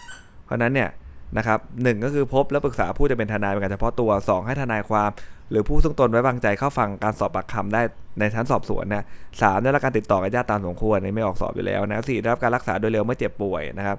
[0.46, 0.90] เพราะนั้นเนี่ย
[1.38, 5.10] นะครับหนึ่งก็คือพบและปรึกษาผู้จะเป็นทนายเป็นการเฉพาะตัว 2 ให้ทนายความ
[5.52, 7.82] หรือผู้ซึ่งตนไว้วางใจเข้าฟังการสอบปากคำได้
[8.20, 9.06] ในชั้นสอบสวนนะ
[9.42, 13.98] สามได้รับการติดต่อกับญาติตามสมควรไม่ออกสอบอยู่แล้วนะสี่ได้รับการรักษาโดยเร็วเมื่อเจ็บป่วยนะครับ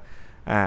[0.53, 0.62] อ่า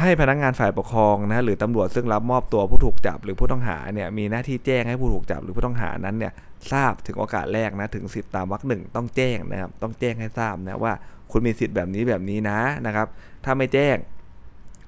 [0.00, 6.32] ให้พนักงงานฝ่ายปกครองนะหรือตำรวจซึ่งรับมอบตัวผู้ถูกจับหรือผู้ต้องหาเนี่ยมีหน้าที่แจ้งให้ผู้ถูกจับหรือผู้ต้องหานั้นเนี่ย
[6.72, 10.92] ทราบถึงโอกาสแรกนะถึงสิทธิตามวรรคหนึ่งต้องแจ้งนะครับต้องแจ้งให้ทราบนะว่า
[11.32, 13.06] คุณมีสิทธิ์แบบนี้แบบนี้นะนะครับ
[13.44, 13.96] ถ้าไม่แจ้ง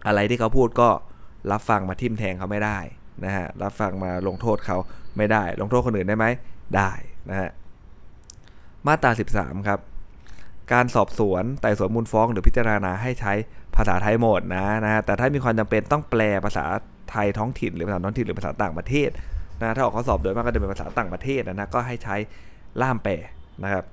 [0.07, 0.89] อะไรที่เขาพูดก็
[1.53, 2.79] รับฟังมาทิมแทงเขาไม่ได้
[3.25, 4.79] นะฮะรับฟังมาลงโทษเขา
[5.17, 6.27] ไม่ได้ ลงโทษคนอื่นได้ไหม
[6.77, 6.91] ได้
[7.31, 7.51] นะฮะ
[8.87, 9.81] มาตรา 13 ครับ
[10.73, 13.33] การสอบสวนไต่สวนมูลฟ้องหรือพิจารณาให้ใช้
[13.77, 16.65] ภาษาไทยหมดนะนะแต่ถ้ามีความจำเป็นต้องแปลภาษา
[17.11, 19.11] ไทยท้องถิ่นหรือภาษาท้องถิ่นหรือภาษาต่างประเทศ
[19.61, 22.17] นะถ้าออกข้อสอบโดยมากก็จะเป็นภาษาต่างประเทศนะนะก็ให้ใช้
[22.83, 23.13] ล่ามแปล
[23.65, 23.85] นะครับ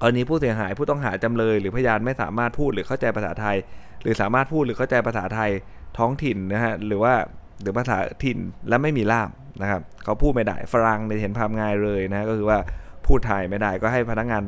[0.00, 3.56] กรณีผู้เสียหายผู้ต้องหาจำเลย หรือพยานไม่สามารถพูดหรือเข้าใจภาษาไทย
[4.02, 5.50] หรือสามารถพูดหรือเข้าใจภาษาไทย
[5.98, 7.14] ท้องถิ่นนะฮะหรือว่า
[7.60, 8.38] หรือภาษาถิ่น
[8.68, 9.30] และไม่มีล่าม
[9.62, 12.58] นะครับเขาพูดไม่ได้ฝรั่งในเห็นภาพง่ายเลยนะก็คือว่า
[13.06, 14.42] พูดไทยไม่ได้ก็ให้พนักงาน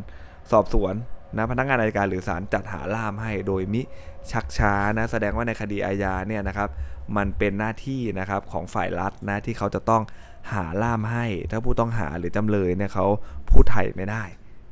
[0.53, 0.95] สอบสวน
[1.37, 3.83] นะพนักงานอายการหรือศาลจัดหาล่ามให้โดยมิ
[4.33, 6.69] ชักช้านะแสดงว่าในคดีอาญาเนี่ยนะครับ
[7.17, 10.03] มันเป็นหน้าที่นะครับของฝ่ายรัฐนะที่เขาจะต้อง
[10.53, 13.07] หาล่ามให้ ถ้าผู้ต้องหาหรือจำเลยเนี่ยเขา
[13.51, 14.25] พูดไทยไม่ได้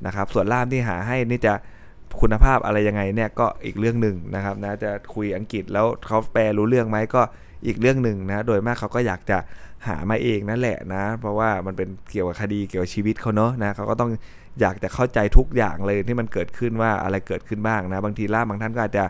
[0.06, 1.54] นะครับ ส่วนล่ามที่หาให้นี่จะ
[2.20, 7.22] คุณภาพอะไรยังไงเนี่ยก็อีกเรื่องหนึ่งนะครับนะจะคุยอังกฤษแล้วเขาแปลรู้เรื่องไหมก็
[7.66, 9.38] อีกเรื่องหนึ่งนะโดยมากเขาก็อยากจะ
[9.86, 14.10] หามาเองนั่นแหละนะ เพราะว่ามันเป็นเกี่ยวกับคดีเกี่ยวกับชีวิตเขาเนาะนะเขาก็ต้อง
[14.60, 19.04] อยากจะเข้าใจทุกอย่างเลยที่มันเกิดขึ้นว่าอะไรเกิดขึ้นบ้างนะ บางทีล่าบางท่านก็อาจจะ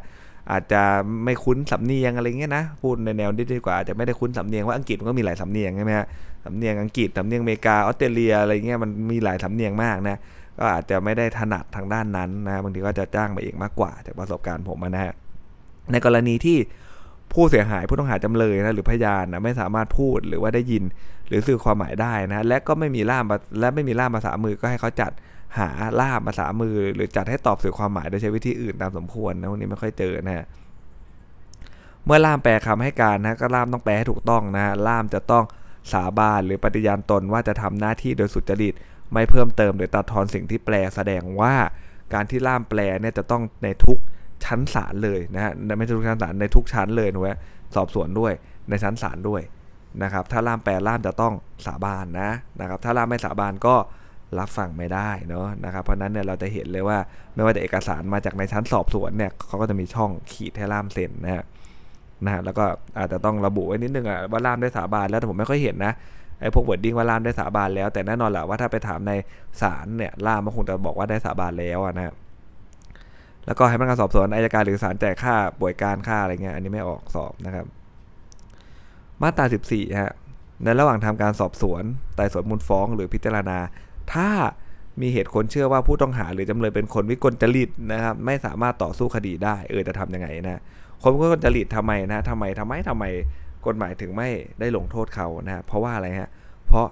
[0.53, 0.83] อาจจะ
[1.25, 6.07] ไม่คุ้นสำเนียงอะไรเงี้ยนะพูดในแนวนี้ดีกว่าอาจจะไม่ได้คุ้นสำเนียงว่าอังกฤษมันก็มีหลายสำเนียงใช่ไหมฮะ
[6.45, 10.19] สำเนียงอังกฤษสำเนียงอเมริกาออสเตรเลียอะไรเงี้ยมันมีหลายสำเนียงมากนะ
[10.59, 15.15] ก็อาจจะไม่ได้ถนัดทางด้านนั้นนะบางทีก็จะจ้างมาเองมากกว่าจากประสบการณ์ผมนะฮะ
[15.93, 16.59] ในกรณีที่
[17.33, 20.85] ผู้เสียหายผู้ต้องหาจำเลยนะหรือพยานนะไม่สามารถพูดหรือว่าได้ยิน
[21.29, 23.25] หรือสื่อความหมายได้นะและก็ไม่มีล่าม
[23.61, 25.13] และไม่มีล่ามภาษามือก็ให้เขาจัด
[25.59, 25.69] หา
[26.01, 30.47] ล่ามภาษามือ หรือจัดให้ตอบสื่อความหมายโดยใช้วิธีอื่นตามสมควรนะพวกนี้ไม่ค่อยเจอนะฮะ
[32.05, 35.45] เมื่อล่ามแปลคำให้การนะก็ล่ามต้องแปลให้ถูกต้องนะล่ามจะต้อง
[35.93, 38.75] สาบานหรือปฏิญาณตนว่าจะทำหน้าที่โดยสุจริต
[39.13, 41.55] ไม่เพิ่มเติมหรือตัดทอนสิ่งที่แปลแสดงว่า
[42.15, 43.99] การที่ล่ามแปลเนี่ยจะต้องในทุก
[44.45, 47.39] ชั้นศาลเลยนะฮะไม่ใช่ทุกชั้นศาลในทุกชั้นเลยนะ
[47.77, 48.33] สอบสวนด้วย
[48.69, 49.43] ในชั้นศาลด้วย
[50.03, 51.35] นะครับ ถ้าล่ามแปลล่ามจะต้อง
[51.67, 53.75] สาบานนะนะครับ ถ้าล่ามไม่สาบานก็
[54.39, 56.99] รับฟังไม่ได้เนาะนะครับ เพราะนั้นเนี่ยเราจะเห็นเลยว่า
[57.35, 61.45] ไม่ว่าจะเอกสารมาจากในชั้นสอบสวนเนี่ยเขาก็จะมีช่องขีดให้ล่ามเซ็นนะฮะ
[62.25, 62.65] นะแล้วก็
[62.99, 65.93] อาจจะต้องระบุไว้นิดนึงอะว่าล่ามได้สาบานแล้วแต่ผมไม่ค่อยเห็นนะ
[66.41, 69.13] ไอ้พวก wording ว่าล่ามได้สาบานแล้ว แต่แน่นอนแหละว่าถ้าไปถามใน
[69.63, 72.15] ศาลเนี่ยล่ามมันคงจะบอกว่าได้สาบานแล้วนะ
[73.47, 77.67] แล้วก็ให้พนักงานสอบสวนอัยการหรือศาลจ่ายค่าป่วยการค่าอะไรเงี้ยอันนี้ไม่ออกสอบนะครับ
[79.23, 80.13] มาตรา 14ฮะ
[80.65, 81.83] ในระหว่างทำการสอบสวน
[82.17, 83.59] ไต่สวนมูลฟ้องหรือพิจารณา
[84.15, 84.31] ถ้า
[85.01, 90.61] มีเหตุคนเชื่อว่าผู้ต้องหาหรือจำเลยเป็นคนวิกลจริตนะครับ ไม่สามารถต่อสู้คดีได้ เออจะทำยังไงนะ
[91.03, 93.05] คนวิกลจริตทำไมนะทำไมทำไมทำไม
[93.67, 94.29] กฎหมายถึงไม่
[94.61, 96.31] ได้ลงโทษเขานะเพราะว่าอะไรฮะ
[96.67, 96.87] เพราะ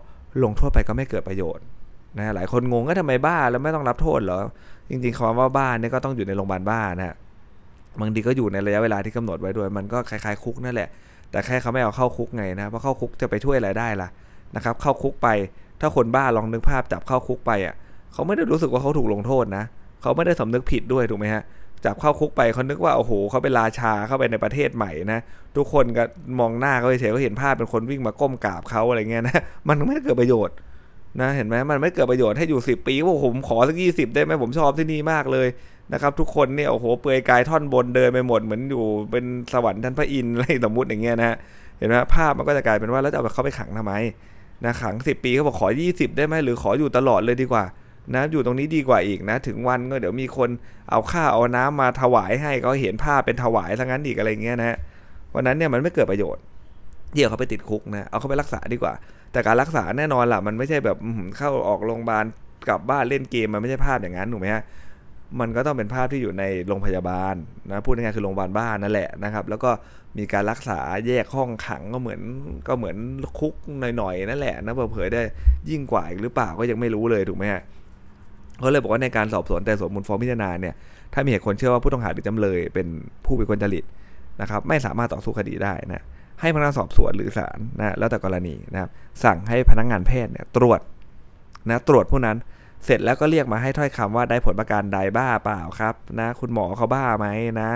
[0.45, 1.65] ลงโทษไปก็ไม่เกิดประโยชน์
[2.19, 4.41] นะหลายคนงงก็ทำไมบ้าแล้วไม่ต้องรับโทษเหรอ
[4.91, 7.15] จริงๆคำว่าบ้าเนี่ยก็ต้องอยู่ในโรงพยาบาลบ้านนะ
[8.01, 10.89] บางทีก็อยู่ในระยะเวลาที่กำหนดไว้ด้วย มันก็คล้ายๆคุกนั่นแหละ
[11.31, 14.09] แต่แค่เขาไม่เอาเข้าคุกไงนะเพราะเข้าคุกจะไปช่วยอะไรได้ล่ะ
[14.57, 15.29] นะครับ เข้าคุกไป
[15.81, 17.75] ถ้าคนบ้าลองนึกภาพจับเข้าคุกไปอะ
[18.13, 19.65] เขาไม่ได้รู้สึกว่าเขาถูกลงโทษนะ
[20.03, 21.43] เขาไม่ได้สำนึกผิดด้วยถูกไหมฮะ
[21.85, 25.21] จับเข้าคุกไปเขานึกว่าโอ้โหเขาเป็นราชาเข้าไปในประเทศใหม่นะ
[25.57, 26.05] ทุกคนก็
[26.39, 30.57] มองหน้าเขาเฉยเขาเห็นภาพเป็นคนวิ่งมาก้มกราบเขาอะไรเงี้ยนะมันไม่ได้เกิดประโยชน์
[31.21, 35.49] นะเห็นไหมมันไม่เกิดประโยชน์ให้อยู่ 10 ปีว่าผมขอสักยี่สิบได้ไหมผมชอบที่นี่มากเลย
[35.93, 41.37] นะครับ ทุกคนเนี่ยโอ้โหเปลือยกายท่อนบนเดินไปหมดเหมือนอยู่เป็นสวรรค์ท่านพระอินทร์อะไรสมมติอย่างเงี้ยนะ
[41.79, 43.93] เห็นไหมภาพมันก็จะกลายเป็นว่าแล้วจะเอาเขาไปขังทำไม
[44.65, 47.65] นะขัง 10 ปีเขาบอกขอ 20 ได้ไหมหรือขออยู่ตลอดเลยดีกว่า
[48.15, 50.51] นะอยู่ตรงนี้ดีกว่าอีกนะ ถึงวันก็เดี๋ยวมีคน
[50.91, 54.77] เอาข้าวเอาน้ำมาถวายให้เขาเห็นภาพเป็นถวายทั้งนั้นอีกอะไรเงี้ยนะ
[55.35, 56.43] วันนั้นเนี่ยมันไม่เกิดประโยชน์
[57.15, 58.93] เดี๋ยวเขาไปติดคุกนะเอาเขาไปรักษาดีกว่า
[59.35, 60.97] แต่การรักษาแน่นอนล่ะ มันไม่ใช่แบบ
[61.37, 62.25] เข้าออกโรงพยาบาล
[62.69, 64.63] กลับบ้านเล่นเกมมันไม่ใช่ภาพอย่างนั้นถูกไหมฮะ
[65.41, 67.35] มันก็ต้องเป็นภาพที่อยู่ในโรงพยาบาล
[67.71, 69.71] นะพูดง่ายๆคือโรงพยาบาลบ้านนั่นแหละนะครับ แล้วก็
[70.19, 72.21] มีการรักษาแยกห้องขังก็เหมือน
[72.69, 72.97] ก็เหมือน
[73.39, 75.23] คุกหน่อยๆนั่นแหละนะเผยได้
[75.71, 77.63] ยิ่งกว่าอีกหรือเปล่าก็ยังไม่รู้เลยถูกไหมฮะ
[78.59, 80.75] เขาเลยบอกว่าในการสอบสวนแต่สวนมูลฟ้องพิจารณาเนี่ย
[81.15, 82.87] ถ้ามีเหตุคนเชื่อว่าผู้ต้องหาหรือจำเลยเป็น
[83.25, 83.85] ผู้เป็นคนจริต
[84.41, 86.03] นะครับ ไม่สามารถต่อสู้คดีได้นะ
[86.41, 88.91] ให้พนักงานสอบสวนหรือศาลนะแล้วแต่กรณีนะครับ
[89.25, 90.81] สั่งให้พนักงานแพทย์เนี่ยตรวจ
[91.69, 92.37] นะตรวจผู้นั้น
[92.85, 97.27] เสร็จแล้วก็เรียกมาให้ถ้อยคำว่าได้ผลประการใดบ้าเปล่าครับนะคุณหมอเขาบ้าไหม
[97.61, 97.71] นะ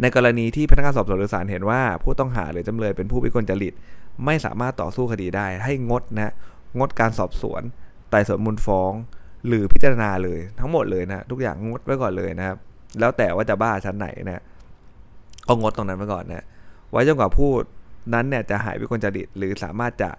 [0.00, 3.74] ในกรณีที่พนักงานสอบสวนหรือศาลเห็นว่า ผู้ต้องหาหรือจำเลยเป็นผู้วิกลจริต
[4.24, 6.32] ไม่สามารถต่อสู้คดีได้ ให้งดนะ
[6.78, 7.62] งดการสอบสวน
[8.10, 8.92] ไต่สวนมูลฟ้อง
[9.46, 12.56] หรือพิจารณาเลยทั้งหมดเลยนะทุกอย่างงดไว้ก่อนเลยนะครับ
[13.00, 14.42] แล้วแต่ว่าจะบ้าชั้นไหนนะ
[15.48, 16.44] ก็งดตรงนั้นไว้ก่อนนะ
[16.94, 17.50] ไว้จนกว่าผู้
[18.14, 20.10] นั้นเนี่ยจะหายวิกลจริตหรือสามารถจะ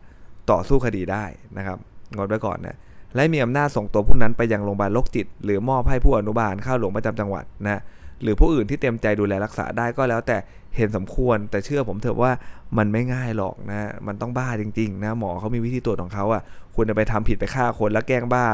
[0.51, 1.25] ต่อสู้คดีได้
[1.57, 1.77] นะครับ
[2.15, 2.77] งดไว้ก่อนนะ
[3.15, 7.81] และมีอำนาจส่งตัวผู้นั้นไปยังโรงพยาบาลโรคจิต หรือมอบให้ผู้อนุบาลข้าหลวงประจำจังหวัดนะ
[8.21, 10.37] หรือผู้อื่นที่เต็มใจดูแลรักษาได้ก็แล้วแต่
[10.75, 12.31] เห็นสมควร แต่เชื่อผมเถอะว่า
[12.77, 16.41] มันไม่ง่ายหรอกนะมันต้องบ้าจริงๆนะหมอเขามีวิธีตรวจของเขาอะ
[16.75, 18.45] คุณจะไปทำผิดไปฆ่าคนแล้วแกล้งบ้า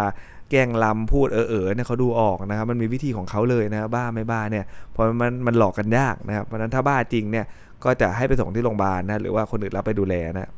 [0.52, 7.46] แกล้งลำพูดเออเออเนี่ยเขาดูออกนะครับมันมีวิธีของเขาเลยนะบ้าไม่บ้าเนี่ยเพราะมันมันหลอกกันยากนะครับเพราะนั้นถ้าบ้าจริงเนี่ย
[7.86, 10.50] ก็จะให้ไปส่งที่โรงพยาบาลนะหรือว่าคนอื่นรับไปดูแลนะ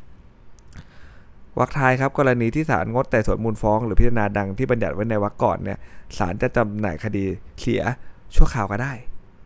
[1.59, 5.77] วรรคท้ายครับกรณีที่ศาลงดแต่สวนมูลฟ้อง หรือพิจารณาดังที่บัญญัติไว้ในวรรคก่อนเนี่ย
[6.17, 7.25] ศาลจะจำหน่ายคดี
[7.61, 7.81] เสีย
[8.35, 8.93] ชั่วคราวก็ได้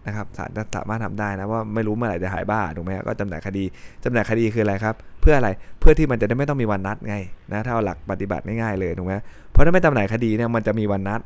[0.07, 3.63] นะครับศาลจะสามารถทำได้นะว่าไม่รู้เมื่อไหร่จะหายบ้าถูกไหมก็จำหน่ายคดี
[4.03, 7.15] จำหน่ายคดีคืออะไรครับ เพื่ออะไรเพื่อที่มันจะได้ไม่ต้องมีวันนัดไง
[7.51, 9.13] นะถ้าเอาหลักปฏิบัติง่ายๆเลยถูกไหม
[9.51, 11.21] เพราะถ้าไม่จำหน่ายคดีเนี่ยมันจะมีวันนัด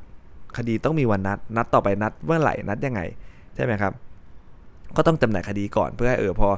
[0.57, 3.01] คดีต้องมีวันนัด นัดต่อไปนัดเมื่อไหร่นัดยังไง
[3.55, 3.93] ใช่ไหมครับ
[4.97, 6.49] ก็ต้องจำหน่ายคดีก่อนเพื่อให้เออพอ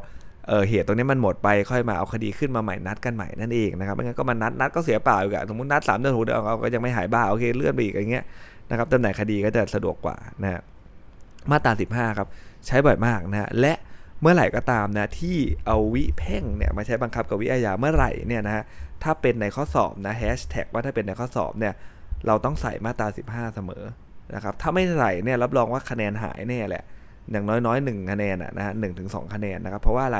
[0.47, 8.25] เออเหตุตรงนี้มันหมดไปค่อยมาเอาคดีขึ้นมาใหม่นัดกันใหม่นั่นเองนะครับไม่งั้นก็มานัดนัดก็เสียเปล่าอีกอะสมมตินัดสามเดือนหกเดือนเขาก็ยังไม่หายบ้าโอเคเลื่อนไปอีกอย่างเงี้ย
[8.69, 10.61] นะครับจำหน่ายคดีก็จะสะดวกกว่านะฮะ
[11.51, 12.27] มาตราสิบห้าครับ
[12.67, 13.73] ใช้บ่อยมากนะและ
[14.21, 18.63] เมื่อไหร่ก็ตามนะที่เอาวิเพ่งเนี่ยมาใช้บังคับกับวิอาญาเมื่อไหร่เนี่ยนะฮะ
[19.03, 21.73] ถ้าเป็นในข้อสอบนะแฮชแท็กว่าถ้าเป็นในข้อสอบเนี่ย
[22.27, 23.83] เราต้องใส่มาตรา15 เสมอ
[24.35, 26.83] นะครับถ้าไม่ใส่เนี่ยรับรองว่าคะแนนหายแน่แหละ
[27.31, 30.19] อย่างน้อยๆหนึ่งคะแนนนะฮะหนึ่งถึงสองคะแนนนะครับ เพราะว่าอะไร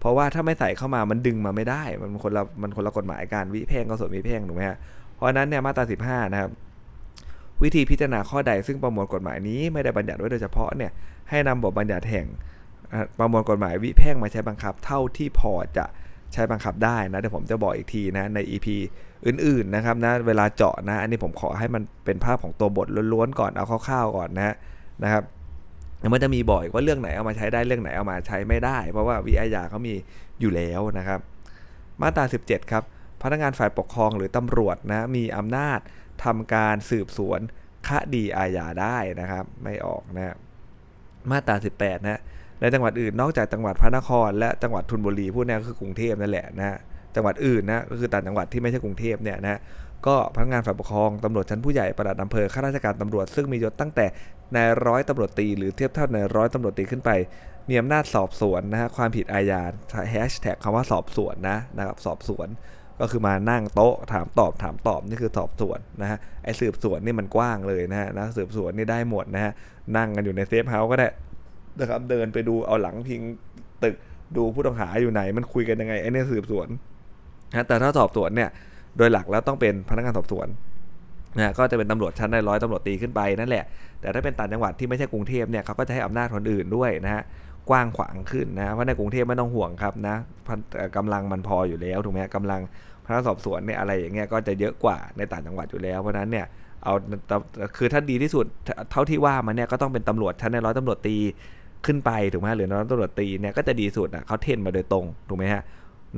[0.00, 4.78] เพราะว่าถ้าไม่ใส่เข้ามามันดึงมาไม่ได้ มันคนละมันคนละกฎหมายการวิเพ่งก็ส่วนวิเพ่งถูกไหมฮะ
[5.14, 6.50] เพราะนั้นเนี่ยมาตรา15 นะครับ
[7.62, 10.90] วิธีพิจารณาข้อใดซึ่งประมวลกฎหมายนี้ไม่ได้บัญญัติไว้โดยเฉพาะเนี่ย
[11.30, 12.26] ให้นำบทบัญญัติแห่ง
[13.18, 15.84] ประมวลกฎหมายวิเพ่งมาใช้บังคับ เท่าที่พอจะ
[16.32, 18.66] ใช้บังคับได้นะเดี๋ยวผมจะบอกอีกทีนะใน EP
[19.26, 24.54] อื่นๆนะครับนะเวลาเจาะนะ อันนี้ผมขอให้มันเป็นภาพของตัวบทล้วนๆก่อนเอาคร่าวๆก่อนนะ
[25.02, 25.22] นะครับ
[26.12, 29.94] มันจะมีบ่อยว่าเรื่องไหนเอามาใช้ได้เรื่องไหนเอามาใช้ไม่ได้ เพราะว่าวิอาญาเขามี
[30.40, 31.20] อยู่แล้วนะครับ
[32.02, 32.82] มาตรา 17 ครับ
[33.22, 35.78] พนักงานฝ่ายปกครองหรือตำรวจนะมีอำนาจ
[36.24, 37.40] ทำการสืบสวน
[37.88, 40.36] คดีอาญาได้นะครับ ไม่ออกนะ
[41.30, 42.20] มาตรา 18 นะ
[42.60, 46.78] ในจังหวัดอื่นนอกจากจังหวัดพระนคร และจังหวัดทุนบุรีพูดนี่ก็คือกรุงเทพนั่นแหละนะ
[47.14, 49.58] จังหวัดอื่นนะก็คือต่างจังหวัดที่ไม่ใช่กรุงเทพเนี่ยนะ
[50.06, 54.06] ก็พนักงานฝ่ายปกครองตำรวจชั้นผู้ใหญ่ประดับอำเภอข้าราชการตำรวจซึ่งมียศตั้งแต่
[54.56, 57.10] นายร้อยตำรวจตีหรือเทียบเท่านายร้อยตำรวจตีขึ้นไป
[57.68, 59.62] มีอำนาจสอบสวนนะฮะความผิดอาญา
[60.10, 62.48] แฮชแท็กคำว่าสอบสวนนะนะครับสอบสวน
[63.00, 69.52] ก็คือมานั่งโต๊ะถามตอบถามตอบนี่คือสอบสวนนะฮะไอ้สืบสวนนี่มันกว้างเลยนะฮะนะสืบสวนนี่ได้หมดนะฮะ
[69.96, 71.08] นั่งกันอยู่ใน safe house ก็ได้
[71.80, 73.20] นะครับเดินไปดูเอาหลังพิง
[73.84, 73.94] ตึก
[74.36, 76.68] ดูผู้ต้องหาอยู่ไหนมันคุยกันยังไงไอ้นี่สืบสวน
[77.52, 78.50] นะแต่ถ้าสอบสวนเนี่ย
[78.98, 80.48] โดยหลักแล้วต้องเป็นพนักงานสอบสวน
[81.38, 83.64] นะก็จะเป็นตำรวจชั้นในร้อยตำรวจตีขึ้นไปนั่นแหละ
[84.00, 87.22] แต่ถ้าเป็นต่างจังหวัดที่ไม่ใช่กรุงเทพเนี่ยเขาก็จะให้อำนาจคนอื่นด้วยนะฮะ
[87.70, 90.16] กว้างขวางขึ้นนะเพราะในกรุงเทพไม่ต้องห่วงครับนะ
[90.96, 92.60] กำลังมันพออยู่แล้วถูกไหมกำลัง
[93.04, 96.46] พนักสอบสวนเนี่ยอะไรอย่างเงี้ยก็จะเยอะกว่าในต่างจังหวัดอยู่แล้ว เพราะนั้นเนี่ย
[96.82, 96.94] เอา
[97.76, 98.46] คือถ้าดีที่สุด
[98.90, 101.16] เท่าที่ว่ามาเนี่ยก็ต้องเป็นตำรวจชั้นในร้อยตำรวจตี
[101.86, 105.62] ขึ้นไปถูกไหมหรือน้อยตำรวจตีเนี่ยก็จะดีสุดอะเขาเทรนมาโดยตรงถูกไหมฮะ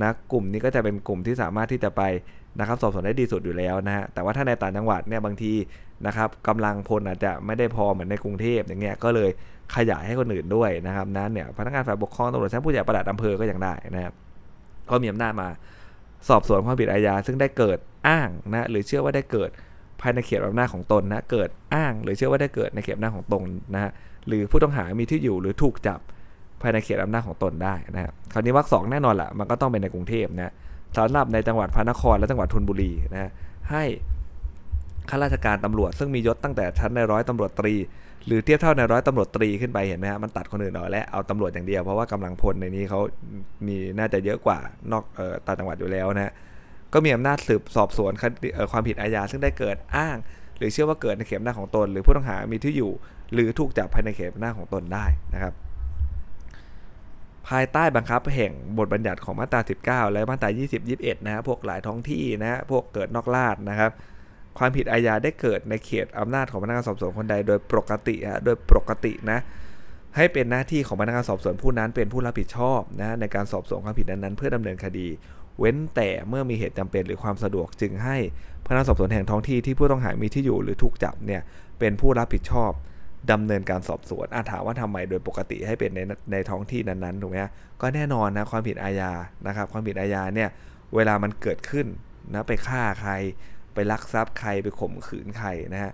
[0.01, 2.01] นะกลุ่มนี้ก็จะเป็นกลุ่มที่สามารถที่จะไป
[2.59, 5.53] นะครับสอบสวนได้ดีสุดอยู่แล้วนะฮะแต่ว่าถ้าในต่างจังหวัดเนี่ยบางที
[6.07, 9.29] นะครับกำลังพลอาจจะไม่ได้พอเหมือนในกรุงเทพอย่างเงี้ยก็เลย
[9.75, 14.13] ขยายให้คนอื่นด้วยนะครับนั้นเนี่ยพนักงานฝ่ายปกครองตำรวจชั้นผู้ใหญ่ประหลัดอำเภอก็ยังได้นะครับ
[14.89, 15.49] ก็มีอำนาจมา
[16.29, 19.49] สอบสวนความผิดอาญาซึ่งได้เกิดอ้างนะหรือเชื่อว่าได้เกิด
[20.01, 23.43] ภายในเขตอำนาจของตนนะเกิดอ้าง หรือเชื่อว่าได้เกิดในเขตอำนาจของตน
[23.73, 23.91] นะฮะ
[24.27, 25.99] หรือผู้ต้องหามีที่อยู่หรือถูกจับ
[26.61, 30.53] ภายในเขตอำนาจของตนได้นะครับคราวนี้วรรคสองแน่นอนแหละมันก็ต้องเป็นในกรุงเทพนะ
[30.97, 33.31] สำหรับในจังหวัดพระนครและจังหวัดธนบุรีนะ
[33.71, 33.83] ให้
[35.09, 37.73] ข้าราชการตำรวจซึ่งมียศตั้งแต่ชั้นในร้อยตำรวจตรี
[38.25, 42.99] หรือเทียบเท่าในร้อยตำรวจตรีขึ้นไปเห็นไหมฮะมันตัดคนอื่นออกและเอาตำรวจอย่างเดียวเพราะว่ากำลังพลในนี้เขา
[43.67, 44.59] มีน่าจะเยอะกว่า
[44.91, 46.33] นอกเอ่อต่างจังหวัดอยู่แล้วนะ
[46.93, 48.11] ก็มีอำนาจสืบสอบสวน
[48.71, 50.17] ความผิดอาญาซึ่งได้เกิดอ้าง
[50.57, 52.91] หรือเชื่อว่าเกิดในเขตหน้าของตน หรือผู้ต้องหามีที่อยู่
[53.33, 55.53] หรือถูกจับภายในเขตหน้าของตนได้นะครับ
[57.49, 63.91] ภายใต้บังคับแห่งบทบัญญัติของมาตรา 19 และมาตรา 20 21 นะฮะพวกหลายท้องที่นะฮะพวกเกิดนอกราชนะครับ
[64.57, 69.39] ความผิดอาญาได้เกิดในเขตอำนาจของพนักงานสอบสวนคนใดโดยปกติฮะโดยปกตินะ
[70.15, 75.07] ให้เป็นหน้าที่ของพนักงานสอบสวนผู้นั้นเป็นผู้รับผิดชอบนะในการสอบสวนความผิดนั้นๆเพื่อดำเนินคดี
[75.59, 78.17] เว้นแต่เมื่อมีเหตุจำเป็นหรือความสะดวกจึงให้
[78.65, 81.41] พนักงานสอบสวนแห่งท้องที่ที่ผู้ต้องหามีที่อยู่หรือถูกจับเนี่ย
[81.79, 82.71] เป็นผู้รับผิดชอบ
[83.31, 85.99] ดำเนินการสอบสวนอาถามว่าทำไมโดยปกติให้เป็นใน
[86.31, 87.37] ในท้องที่นั้นๆถูกไหม
[87.81, 89.11] ก็แน่นอนนะความผิดอาญา
[89.47, 90.49] นะครับ ความผิดอาญาเนี่ย
[90.95, 91.87] เวลามันเกิดขึ้น
[92.33, 93.11] นะไปฆ่าใคร
[93.73, 95.91] ไปลักทรัพย์ใครไปข่มขืนใครนะฮะ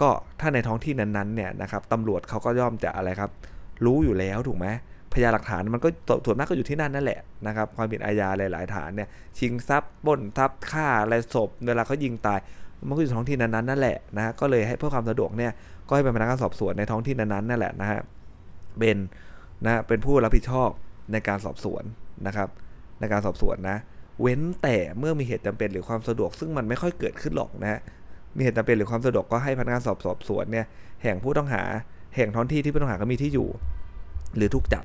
[0.00, 0.08] ก็
[0.40, 3.30] ถ้าในท้องที่นั้นๆเนี่ยนะครับตำรวจเขาก็ย่อมจะอะไรครับ
[3.84, 4.66] รู้อยู่แล้วถูกไหม
[5.12, 5.88] พยานหลักฐานมันก็
[6.26, 12.38] ส่วนมากก็อยู่ที่นั่นนั่นแหละนะครับความผิดอาญาหลาย ๆ ฐานเนี่ยชิงทรัพย์ปล้นทรัพย์ฆ่าอะไรศพเวลาเขายิงตาย
[12.88, 15.52] มันก็อยู่ท้องที่นั้นๆนั่นแหละนะก็เลยให้เพื่อความสะดวกเนี่ย
[15.88, 18.00] ก็ให้เป็นพนักงานสอบสวนในท้องที่นั้นๆนั่นแหละนะฮะ
[18.78, 18.96] เป็น
[19.64, 20.68] นะเป็นผู้รับผิดชอบ
[21.12, 21.84] ในการสอบสวน
[22.26, 22.48] นะครับ
[23.00, 23.78] ในการสอบสวนนะ
[24.20, 27.80] เว้นแต่เมื่อมีเหตุจำเป็นหรือความสะดวก ซึ่งมันไม่ค่อยเกิดขึ้นหรอกนะ
[28.36, 30.66] มีเหตุจำเป็นหรือความสะดวกก็ให้พนักงานสอบสอบสวนเนี่ย
[31.02, 31.62] แห่งผู้ต้องหา
[32.16, 33.48] แห่งท้องที่ที่ผู้ต้องหาก็มีที่อยู่
[34.36, 34.84] หรือทุกจับ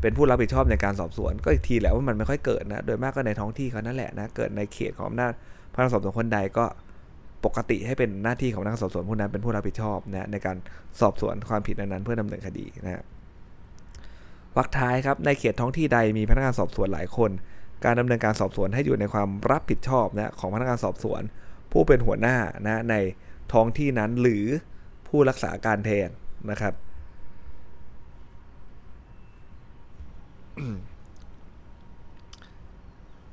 [0.00, 5.32] เป็นผู้รับผิดชอบในการสอบสวน ก็อีกทีแหละว่ามันไม่ค่อยเกิดนะโดยมากก็ในท้องที่เขานั่นแหละนะเกิดในเขตของอำนาจ
[5.72, 6.64] พนักงานสอบสวนคนใดก็
[7.44, 10.56] ปกติให้เป็นหน้าที่ของนักสอบสวนผู้นั้นเป็นผู้รับผิดชอบนะในการ
[11.00, 13.02] สอบสวนความผิดนั้นเพื่อดำเนินคดีนะ
[14.56, 17.30] วรรคท้ายครับในเขตท้องที่ใดมีพนักงานสอบสวนหลายคน
[17.84, 21.22] การดำเนินการสอบสวนให้อยู่ในความรับผิดชอบนะของพนักงานสอบสวน
[21.72, 22.94] ผู้เป็นหัวหน้านะใน
[23.52, 24.44] ท้องที่นั้นหรือ
[25.08, 26.08] ผู้รักษาการแทน
[26.50, 26.74] นะครับ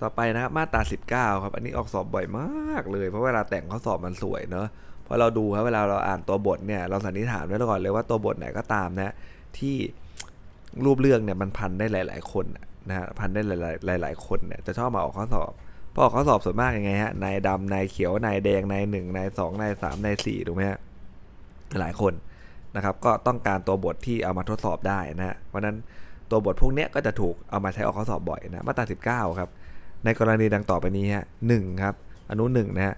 [0.01, 0.81] ต่อไปนะครับมาตรา
[1.11, 4.67] 19 ครับ อันนี้ออกสอบบ่อยมากเลย เพราะเวลาแต่งข้อสอบมันสวยเนาะ
[5.07, 9.13] พอเราดูครับเวลาเราอ่านตัวบทเนี่ยเราสันนิษฐานไว้ก่อนเลยว่าตัวบทไหนก็ตามนะ
[9.57, 9.75] ที่
[10.85, 12.45] รูปเรื่องเนี่ยมันพันได้หลาย ๆ คน
[12.89, 15.51] นะฮะพันได้หลายๆหลาย ๆ คนเนี่ยจะชอบมาออกข้อสอบ
[15.93, 20.79] พอออกข้อสอบส่วนมากยังไงฮะนายดำนายเขียวนายแดงนายหนึ่งนายสองนายสามนายสี่ถูกไหมฮะ
[21.79, 22.13] หลายคน
[22.75, 25.75] นะครับ ก็ต้องการตัวบทที่เอามาทดสอบได้นะเพราะนั้น
[26.31, 28.85] ตัวบทพวกเนี้ยก็จะถูกเอามาใช้ออกข้อสอบบ่อยนะมาตรา
[29.31, 29.49] 19 ครับ
[30.05, 31.95] ในกรณีดังต่อไปนี้ฮะหนึ่งครับ
[32.29, 32.95] อนุหนึ่งนะฮะ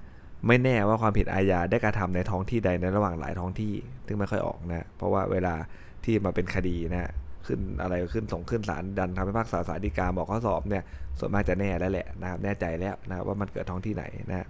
[0.47, 3.73] ไม่แน่ว่าความผิดอาญาได้กระทำในท้องที่ใดในระหว่างหลายท้องที่
[4.07, 5.55] ซึ่งไม่ค่อยออกนะเพราะว่าเวลา
[6.03, 7.11] ที่มาเป็นคดีนะ
[7.45, 10.83] ขึ้นอะไรขึ้นส่งขึ้นศาลดันทำให้ภาคษาสารดีกาบอกข้อสอบเนี่ย
[11.19, 14.47] ส่วนมากจะแน่แล้วแหละนะครับแน่ใจแล้วนะว่ามันเกิดท้องที่ไหนนะ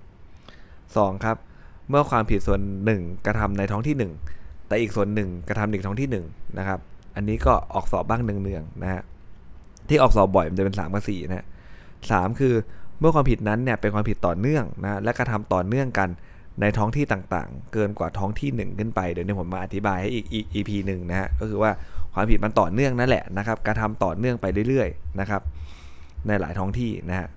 [0.97, 1.37] สองครับ
[1.89, 4.11] เมื่อความผิดส่วนหนึ่งกระทำในท้องที่หนึ่ง
[4.67, 6.25] แต่อีกส่วนหนึ่งกระทำอีกท้องที่หนึ่ง
[6.57, 6.79] นะครับ
[7.15, 9.01] อันนี้ก็ออกสอบบ้างเนืองๆนะฮะ
[9.89, 11.45] ที่ออกสอบบ่อยมันจะเป็น3กับ4นะ
[12.11, 12.53] สามคือ
[12.99, 16.09] เมื่อความผิดนั้นเนี่ยเป็นความผิดต่อเนื่องนะและกระทำต่อเนื่องกัน
[16.61, 21.71] ในท้องที่ต่างๆ เกินกว่าท้องที่ 1 ขึ้นไป เดี๋ยวนี้ผมมาอธิบายให้อีกอีก EP หนึ่งนะฮะก็คือว่า
[22.13, 25.41] ความผิดมันต่อเนื่องนั่นแหละนะครับกระทำต่อเนื่องไปเรื่อยๆนะครับ
[26.27, 27.27] ในหลายท้องที่นะฮะ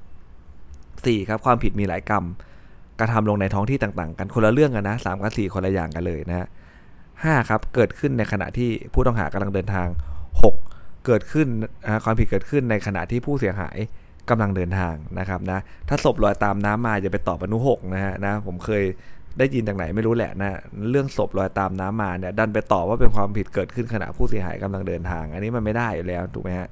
[1.04, 2.24] สี่ครับความผิดมีหลายกรรม
[3.00, 6.46] กระทำลงในท้องที่ต่างๆ กันคนละเรื่องกันนะสามกับสี่คนละอย่างกันเลยนะฮะ
[6.98, 9.88] 5ครับเกิดขึ้นในขณะที่ผู้ต้องหากำลังเดินทาง
[10.46, 11.48] 6 เกิดขึ้น
[12.04, 13.76] ความผิดเกิดขึ้นในขณะที่ผู้เสียหาย
[14.30, 18.84] กำลังเดินทางนะครับนะถ้าศพลอยตามน้ำมาอย่าไปตอบอนุหกนะฮะนะผมเคย
[19.38, 20.58] ได้ยินจากไหนไม่รู้แหละนะ
[20.90, 26.68] เรื่องศพลอยตามน้ำมาเนี่ยดันไปตอบว่าเป็นความผิดเกิดขึ้นขณะผู้เสียหายกำลังเดินทาง อันนี้มันไม่ได้อยู่แล้วถูกไหมฮะ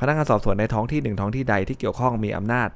[0.00, 2.68] พนักงานสอบสวนในท้องที่หนึ่งท้องที่ใดที่เกี่ยวข้องมีอำนาจ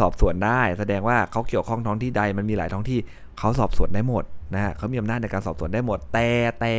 [0.00, 2.98] สอบสวนได้ แสดงว่าเขาเกี่ยวข้องท้องที่ใดมันมีหลายท้องที่
[3.38, 6.28] เขาสอบสวนได้หมดนะฮะเขามีอำนาจในการสอบสวนได้หมด แต่
[6.60, 6.74] แต่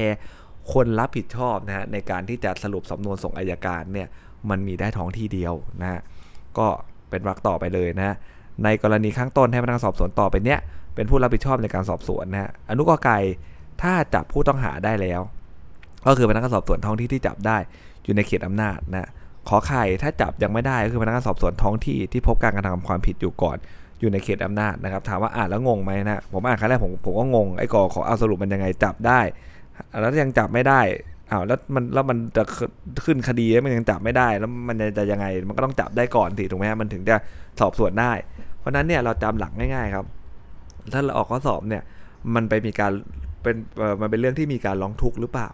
[0.73, 4.07] คนรับผิดชอบนะฮะในการที่จะสรุปสำนวนส่งอายการเนี่ย
[4.49, 5.99] มันมีได้ท้องที่เดียวนะฮะ
[6.59, 6.67] ก็
[7.09, 8.15] เป็นวรรคต่อไปเลยนะฮะ
[8.63, 10.59] ในกรณีข้างต้นให้พนักงานสอบสวนต่อไปเนี้ย
[10.95, 13.17] เป็นผู้รับผิดชอบในการสอบสวนนะฮะอนุกอไก่
[13.81, 15.21] ถ้าจับผู้ต้องหาได้แล้ว
[16.07, 17.57] ก็คือพนักงานสอบสวนท้องที่ที่จับได้
[18.03, 19.09] อยู่ในเขตอำนาจนะ
[19.49, 23.57] ขอไข่ถ้าจับยังไม่ได้ก็คือพนักงานสอบสวนท้องที่ที่พบการกระทำความผิดอยู่ก่อน
[23.99, 29.19] อยู่ในเขตอำนาจนะครับ ถามว่าอ่านแล้วงงไหมนะผมอ่านครั้งแรกผมผมก็งงไอ้กอขอเอาสรุปมันยังไงจับได้
[30.01, 30.81] แล้วยังจับไม่ได้
[31.31, 32.43] อ้าวแล้วมันแล้วมันจะ
[33.05, 37.15] ขึ้นคดีแล้วมันยังจับไม่ได้ แล้วมันจะยังไงมันก็ต้องจับได้ก่อนสิถูกไหมมันถึงจะ
[37.59, 38.11] สอบสวนได้
[38.59, 40.05] เพราะนั้นเนี่ยเราจำหลักง่าย ๆ ครับ
[40.93, 41.83] ถ้าเราออกข้อสอบเนี่ย
[42.35, 42.91] มันไปมีการ
[43.43, 43.55] เป็น
[44.01, 45.49] มันเป็นเรื่องที่มีการร้องทุกข์หรือเปล่า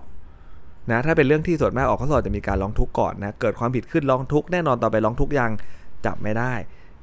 [0.91, 5.51] นะถ้าเป็นเรื่องที่ส่วนมากออกข้อสอบจะมีการร้องทุกข์ก่อนนะเกิดความผิดขึ้นร้องทุกข์แน่นอนต่อไปร้องทุกข์ยัง
[6.05, 6.53] จับไม่ได้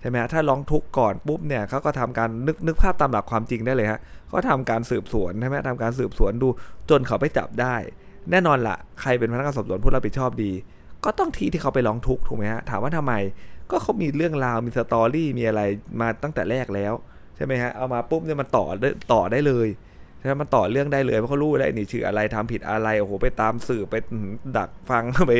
[0.01, 4.01] ใช่ไหมถ้าร้องทุกข์ก่อนปุ๊บเนี่ยเขาก็ทำการนึกนึกภาพตามหลักความจริงได้เลยฮะ
[4.33, 6.49] ก็ทำการสืบสวนใช่ไหมทำการสืบสวนดู
[6.91, 7.75] จนเขาไปจับได้
[8.31, 10.53] แน่นอนละใครเป็นพนักงานสอบสวนผู้รับผิดชอบดี
[11.05, 13.15] ก็ต้องทีที่เขาไปร้องทุกข์ถูกไหมฮะถามว่าทำไม
[13.71, 15.61] ก็เขามีเรื่องราวมีสตอรี่มีอะไร
[16.01, 16.93] มาตั้งแต่แรกแล้ว
[17.37, 18.65] ใช่ไหมฮะเอามาปุ๊บเนี่ยมันต่อ
[19.13, 19.69] ต่อได้เลย
[20.19, 23.95] ใช่ไหมมันต่อเรื่องได้เลยเพราะเขารู้ได้นี่ชื่ออะไรทำผิดอะไรโอ้โหไปตามสื่อไป
[24.57, 25.33] ดักฟังไป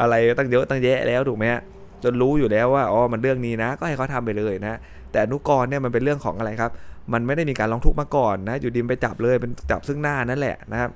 [0.00, 1.60] อะไรตั้งเยอะตั้งแยะแล้วถูกไหมฮะ
[2.04, 4.78] จนรู้อยู่แล้วว่าอ๋อมันเรื่องนี้นะ ก็ให้เขาทาไปเลยนะ
[5.12, 6.70] แต่อนุกรเนี่ยมันเป็นเรื่องของอะไรครับ
[7.12, 10.90] มันไม่ได้มีการร้องทุกข์มาก่อนนะ อยู่ดิมไปจับเลยเป็นจับซึ่งหน้านั่นแหละนะครับ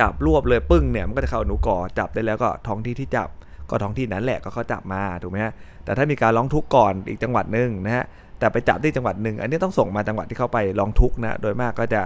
[0.00, 3.28] จับรวบเลยปึ้งเนี่ยมันก็จะเข้าอนุกรจับได้แล้วก็ท้องที่ที่จับ
[3.70, 5.52] ก็ท้องที่นั้นแหละก็เขาจับมาถูกไหมฮะ
[5.84, 8.04] แต่ถ้ามีการร้องทุกข์ก่อนอีกจังหวัดหนึ่งนะฮะ
[8.38, 12.02] แต่ไปจับที่จังหวัดหนึ่งอันนี้ต้องส่งมาจังหวัดที่เข้าไปร้องทุกข์นะโดยมากก็จะ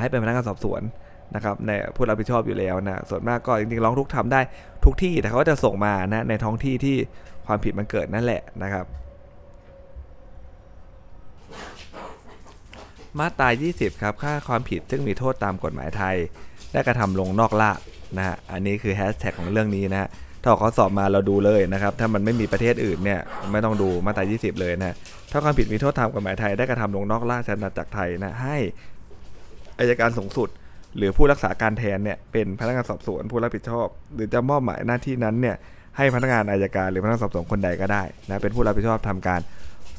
[0.00, 0.82] ให้เป็นพนักงานสอบสวน
[1.34, 4.40] นะครับในผู้รับผิดชอบอยู่แล้วนะส่วนมากก็จริงๆร้องทุกข์ทำได้
[4.84, 6.96] ทุกที่แต่เขาก็จะส่งมานะในท้องที่ที่
[7.46, 8.84] ความผิดมันเกิดนั่นแหละนะครับ
[13.18, 16.16] มาตรา20 ครับ ค่าความผิดซึ่งมีโทษตามกฎหมายไทย
[16.72, 17.72] ได้กระทำลงนอกรา
[18.16, 20.08] นะฮะ อันนี้คือแฮชแท็กของเรื่องนี้นะฮะ
[20.42, 23.20] ถ้าเขาสอบมาเราดูเลยนะครับ ถ้ามันไม่มีประเทศอื่นเนี่ย
[23.50, 24.96] ไม่ต้องดูมาตรา 20 เลยนะ
[25.30, 28.56] ถ้าความผิดมีโทษตามกฎหมายไทย ได้กระทำลงนอกราชอาณาจักรไทยนะ ให้
[29.78, 30.48] อายการสูงสุด
[30.96, 35.56] หรือผู้รักษาการแทนเนี่ยเป็นพนักงานสอบสวนผู้รับผิดชอบ หรือจะมอบหมายหน้าที่นั้นเนี่ย
[35.96, 39.40] ให้พนักงานอายการหรือพนักงานสอบสวนคนใดก็ได้นะเป็นผู้รับผิดชอบทำการ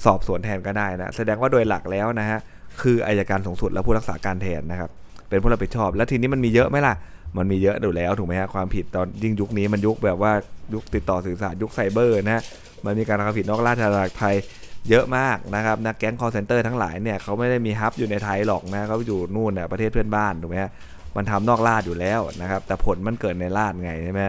[0.06, 2.40] สอบสวนแทนก็ได้นะแสดงว่าโดยหลักแล้วนะฮะ
[2.82, 4.90] คืออายการสูงสุดและผู้รักษาการแทนนะครับ
[5.30, 6.96] เป็นผู้รับผิดชอบ แล้วทีนี้มันมีเยอะไหมล่ะ
[7.38, 10.32] มันมีเยอะอยู่แล้วถูกไหมฮะความผิดตอนยิ่งยุคนี้มันยุคแบบว่า
[10.74, 12.44] ยุคติดต่อสื่อสารยุคไซเบอร์นะ
[12.86, 14.36] มันมีการกระทำผิดนอกราชอาณาจักรไทย
[14.90, 20.72] เยอะมากนะครับนะแก๊งคอร์เซนเตอร์ทั้งหลายเนี่ยเขาไม่ได้มีฮับอยู่ในไทยหรอกนะเขาอยู่นู่นเนี่ยประเทศเพื่อนบ้านถูกไหมฮะ
[21.16, 24.22] มันทำนอกลาดอยู่แล้วนะครับแต่ผลมันเกิดในลาดไงใช่ไหม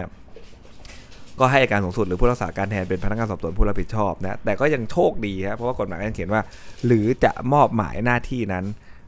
[1.40, 6.42] ก็ให้การสูงสุดหรือผู้รักษาการแทนเป็นพนักงานสอบสวนผู้รับผิดชอบนะแต่ก็ยังโชคดีครับเพราะว่ากฎหมายเขียนว่า
[6.86, 8.64] หรือจะมอบหมายหน้าที่นั้น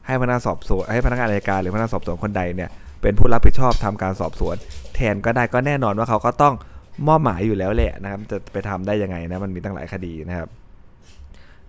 [0.07, 2.69] ให้พนักงานสอบสวนให้พนักงานอัยการหรือพนักงานสอบสวนคนใดเนี่ย
[3.01, 4.55] เป็นผู้รับผิดชอบทำการสอบสวน
[4.95, 6.53] แทนก็ได้ก็แน่นอนว่าเขาก็ต้อง
[7.07, 10.49] มอบหมายอยู่แล้วแหละนะครับจะไปทำได้ยังไงนะมันมีตั้งหลายคดีนะครับ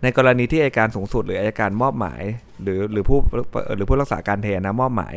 [0.03, 2.23] ในกรณีที่อัยการสูงสุดหรืออัยการมอบหมาย
[2.63, 3.19] หรือหรือผู้
[3.77, 5.15] หรือผู้รักษาการแทนนะมอบหมาย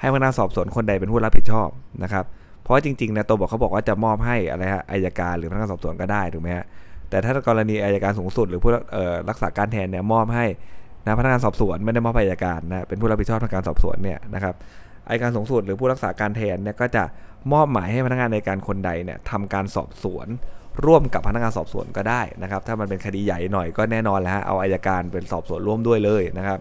[0.00, 1.68] ให้พนักงานสอบสวนคนใดเป็นผู้รับผิดชอบ
[2.02, 2.24] นะครับ
[2.64, 6.64] เพราะจริงๆนะตัวบอกเขาบอกว่าจะมอบให้อะไรฮะอายการหรือพนักงานสอบสวนก็ได้ถูกไหมฮะ
[7.10, 8.70] แต่ถ้ากรณีอายการสูงสุด หรือผู้
[9.30, 10.46] รักษาการแทนเนี่ยมอบให้
[11.04, 14.54] นะพนักงานสอบสวนไม่ได้มอบให้อายการนะเป็นผู้รับผิดชอบทางการสอบสวนเนี่ยนะครับ
[15.08, 17.04] อายการสูงสุดหรือผู้รักษาการแทนเนี่ยก็จะ
[17.52, 20.26] มอบหมายให้พนักงานในการคนใดเนี่ยทำการสอบสวน
[20.86, 26.58] ร่วมกับพนักงานสอบสวนก็ได้นะครับ ถ้ามันเป็นคดีใหญ่หน่อยก็แน่นอนแล้วฮะเอาอายการเป็นสอบสวนร่วมด้วยเลยนะครับ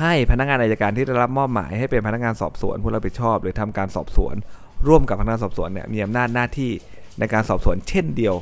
[0.00, 4.34] ให้พนักงานอายการที่ได้รับมอบหมายให้เป็นพนักงานสอบสวนผู้รับผิดชอบ หรือทำการสอบสวน
[4.88, 6.70] ร่วมกับพนักงานสอบสวนเนี่ยมีอำนาจหน้าที่
[7.18, 8.34] ในการสอบสวนเช่นเดียว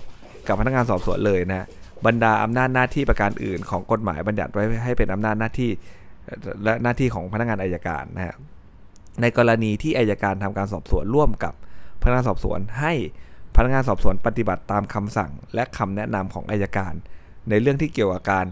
[0.46, 1.66] กับพนักงานสอบสวนเลยนะ
[2.06, 5.70] บรรดาอำนาจหน้าที่ประการอื่น ของกฎหมายบัญญัติไว้ให้เป็นอำนาจหน้าที่
[6.64, 8.36] และหน้าที่ของพนักงานอายการนะฮะ
[9.20, 11.54] ในกรณีที่อายการทำการสอบสวนร่วมกับ
[12.02, 12.92] พนักงานสอบสวนให้
[13.56, 16.94] พนักงานสอบสวนปฏิบัติตามคำสั่งและคำแนะนำของอายการ
[17.48, 18.46] ในเรื่องที่เกี่ยวกับการ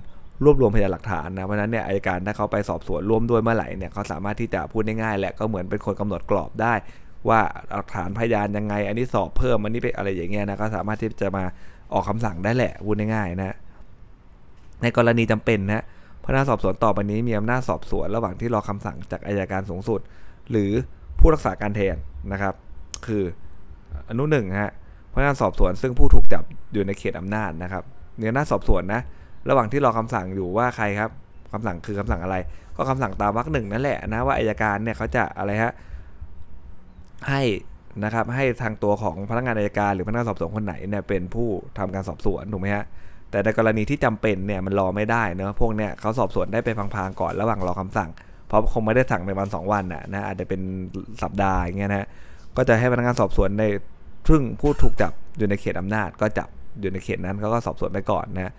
[0.44, 6.74] รวบรวมพยานหลักฐานนะเพราะนั้นเนี่ยอายการถ้าเขาไปสอบสวนร่วมด้วยเมื่อไหร่เนี่ยเขาสามารถที่จะพูดง่ายๆแหละก็เหมือนเป็นคนกำหนดกรอบได้
[7.28, 7.40] ว่า
[7.74, 11.44] หลักฐานพยานยังไง อันนี้สอบเพิ่มอันนี้เป็นอะไรอย่างเงี้ยนะก็สามารถที่จะมา
[11.92, 13.56] ออกคำสั่งได้แหละพูดง่ายๆนะ
[14.82, 15.84] ในกรณีจำเป็นนะ
[16.24, 20.00] พนักงานสอบสวนต่อไปนี้มีอำนาจสอบสวนระหว่างที่รอคำสั่งจากอายการสูงสุด
[20.50, 20.70] หรือ
[21.18, 21.96] ผู้รักษาการแทน
[22.32, 22.54] นะครับ
[23.06, 23.24] คือ
[24.08, 24.72] อนุหนึ่งฮะ
[25.12, 27.84] พนักงานสอบสวนซึ่งผู้ถูกจับอยู่ในเขตอำนาจนะครับ
[28.18, 29.00] เนื้อหน้าสอบสวนนะ
[29.48, 31.10] ระหว่างที่รอคำสั่งอยู่ว่าใครครับ
[31.52, 32.36] คำสั่งคือคำสั่งอะไร
[32.76, 35.72] ก็คำสั่งตามวรรคหนึ่งนั่นแหละนะว่าอายการเนี่ยเขาจะอะไรฮะ
[37.28, 37.42] ให้
[38.04, 42.84] นะครับให้ทางตัวของพนักงานอายการหรือพนักงานสอบสวนคนไหนเนี่ยเป็นผู้ทำการสอบสวนถูกไหมฮะ
[43.30, 48.10] แต่ในกรณีที่จำเป็นเนี่ยมันรอไม่ได้เนอะพวกเนี่ยเขาสอบสวนได้ไปพังๆก่อนระหว่างรอคำสั่ง
[48.48, 50.60] เพราะคงไม่ได้สั่งในวัน 2 วันนะนะอาจจะเป็น
[51.22, 52.06] สัปดาห์อย่างเงี้ยนะ
[52.56, 53.64] ก็จะให้พนักงานสอบสวนใน
[54.28, 56.48] ซึ่งผู้ถูกจับอยู่ในเขตอำนาจ ก็จับ
[56.80, 58.52] อยู่ในเขตนั้นเขาก็สอบสวนไปก่อนนะ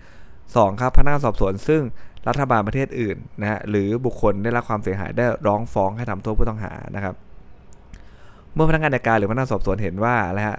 [0.56, 1.82] สองครับพนักงานสอบสวนซึ่ง
[2.28, 7.14] รัฐบาลประเทศอื่นนะฮะหรือบุคคลได้รับความเสียหายได้ร้องฟ้องให้ทำโทษผู้ต้องหานะครับ
[8.54, 10.58] เมื่อพนักงานในการหรือพนักงานสอบสวนเห็นว่าอะไรฮะ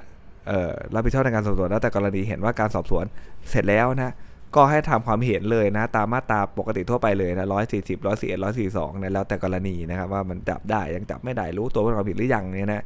[0.93, 3.05] รับผิดชอบในการสอบสวนแล้วแต่กรณีเห็นว่าการสอบสวน
[3.49, 4.13] เสร็จแล้วนะ
[4.55, 12.83] ก็ให้ทำความเห็นเลยนะตามมาตราปกติทั่วไปเลยนะร้อยสี่สิบร้อยสี่เอ็ดร้อยสี่สองนี่ยแล้วแต่กรณีนะครับว่ามันจับได้ยังจับไม่ได้รู้ตัวเป็นความผิดหรือยังเนี่ยนะ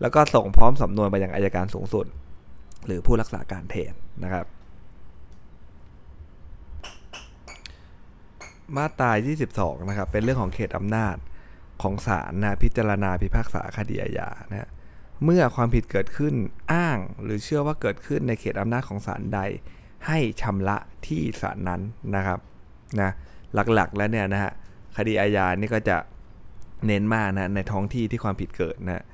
[0.00, 2.06] แล้วก็ส่งพร้อมสำนวนไปยังอายการสูงสุด
[2.86, 3.92] หรือผู้รักษาการแทน
[4.24, 4.46] นะครับ
[8.76, 9.10] มาตรา
[9.50, 11.16] 22 นะครับ เป็นเรื่องของเขตอำนาจ
[11.82, 14.68] ของศาลนะพิจารณาพิพากษาคดีอาญานะ
[15.24, 16.34] เมื่อความผิดเกิดขึ้น
[16.72, 19.40] อ้างหรือเชื่อว่าเกิดขึ้นในเขตอำนาจของศาลใด
[20.06, 21.80] ให้ชำระที่ศาลนั้น
[22.16, 22.38] นะครับ
[23.00, 23.10] นะ
[23.74, 24.52] หลักๆแล้วเนี่ยนะฮะ
[24.96, 25.96] คดีอาญานี่ก็จะ
[26.86, 29.04] เน้นมากนะในท้องที่ที่ความผิดเกิดนะ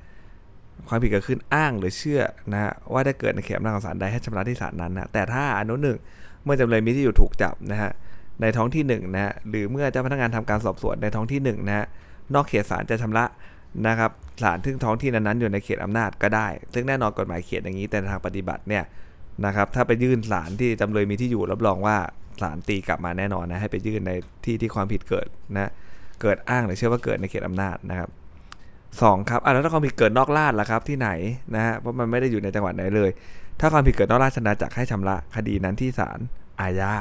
[0.89, 2.21] ความผิดเกิดขึ้นอ้างหรือเชื่อ
[2.53, 5.97] นะว่าได้เกิดในเขตอำนาจของศาลใดให้ชำระที่ศาลนั้นนะแต่ถ้าอนุหนึ่ง
[6.43, 7.91] เมื่อจำเลยมีที่อยู่ถูกจับนะฮะ
[8.41, 11.85] ในท้องที่1นะฮะหรือเมื่อเจ้าพนักงานทำการสอบสวนในท้องที่1นะฮะ
[12.33, 13.25] นอกเขตศาลจะชำระ
[13.87, 14.11] นะครับ
[14.43, 18.83] ศาลทึ่งท้องที่นั้นๆอยู่ในเขตอำนาจก็ได้ ซึ่งแน่นอนกฎหมายเขียนอย่างนี้แต่ทางปฏิบัติเนี่ย
[19.45, 21.97] นะครับถ้าไปยื่นศาลที่จำเลยมีที่อยู่รับรองว่า
[22.41, 24.11] ศาลตีกลับมาแน่นอนนะให้ไปยื่นใน
[24.45, 25.71] ที่ที่ความผิดเกิดนะ
[26.21, 28.09] เกิดอ้างหรือเชื่อว่าเกิดในเขตอำนาจนะครับ
[29.01, 31.09] สองครับอะแล้วถ้าความผิดเกิดนอกราชล่ะครับที่ไหน
[31.55, 33.09] นะฮะเพราะมันไม่ได้อยู่ในจังหวัดไหนเลย
[33.59, 36.19] ถ้าความผิดเกิดนอกราชอาณาจักรให้ชำระคดีนั้นที่ศาล
[36.61, 36.91] อาญา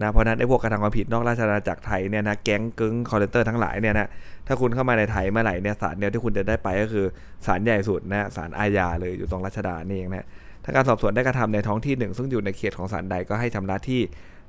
[0.00, 4.08] นะเพราะนั้นไอ้พวกกระทำความผิดนอกราชอาณาจักรไทยเนี่ยนะแก๊งกึ้ง call center ทั้งหลายเนี่ยนะ
[4.46, 7.06] ถ้าคุณเข้ามาในไทยเมื่อไหร่เนี่ยศาลเดียวที่คุณจะได้ไปก็คือ
[7.46, 10.26] ศาลใหญ่สุดนะศาลอาญาเลยอยู่ตรงรัชดานี่เองนะ
[10.64, 14.00] ถ้าการสอบสวนได้กระทำในท้องที่หนึ่งซึ่งอยู่ในเขตของศาลใดก็ให้ชำระที่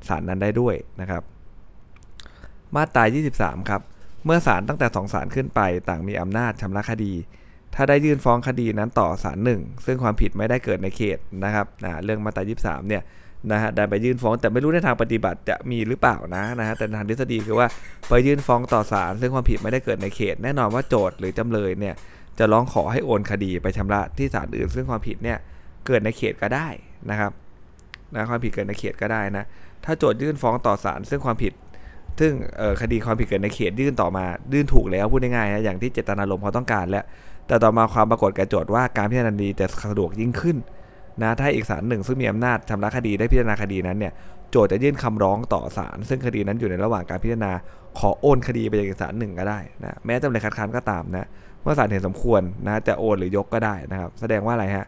[0.07, 1.23] ศาลนั้นได้ด้วยนะครับ
[2.75, 3.03] มาตรา
[3.35, 3.81] 23 ครับ
[4.25, 7.13] เมื่อศาลตั้งแต่สองศาลขึ้นไป ต่างมีอำนาจชำระคดี
[7.75, 13.01] ถ้าได้ยื่นฟ้องคดีนั้นต่อศาลหนึ่งซึ่งความผิดไม่ได้เกิดในเขตนะครับนะเรื่องมาตรา 23 เนี่ย
[13.51, 17.67] นะฮะได้ไปยื่นฟ้องแต่ไม่รู้ในทางปฏิบัติจะมีหรือเปล่านะนะฮะแต่ทางทฤษฎีคือว่า
[18.07, 21.95] ไปยื่นฟ้องต่อศาลซึ่งความผิดไม่ได้เกิดในเขต แน่นอนว่าโจทย์หรือจำเลยเนี่ย
[22.39, 25.37] จะร้องขอให้โอนคดีไปชำระที่ศาลอื่น ซึ่งความผิดเนี่ย
[25.87, 26.67] เกิดในเขตก็ได้
[27.09, 27.31] นะครับ
[28.13, 29.43] นะความผิดเกิดในเขตก็ได้นะ
[29.85, 31.53] ถ้าโจทยื่นฟ้องต่อศาลซึ่งความผิด
[32.19, 32.31] ซึ่ง
[32.81, 37.05] คดีความผิดเกิดในเขตยื่นต่อมายื่นถูกแล้วพูดง่ายๆนะอย่างที่เจตนารมณ์เขาต้องการแล้ว
[37.47, 40.57] แต่ต่อมาความปรากฏแก่โจทย์ว่าการพิจารณาคดีจะสะดวกยิ่งขึ้น
[41.21, 44.13] นะถ้าอีกศาลหนึ่งซึ่งมีอำนาจชำระคดีได้พิจารณาคดีนั้นเนี่ย
[44.51, 47.51] โจทย์จะยื่นคำร้องต่อศาลซึ่งคดีนั้นอยู่ในระหว่างการพิจารณา
[47.99, 51.27] ขอโอนคดีไปยังศาลหนึ่งก็ได้นะแม้จำเลยคัดค้านก็ตามนะ
[51.63, 54.85] เมื่อศาลเห็นสมควรนะจะโอนหรือยกก็ได้นะครับ แสดงว่าอะไรฮะ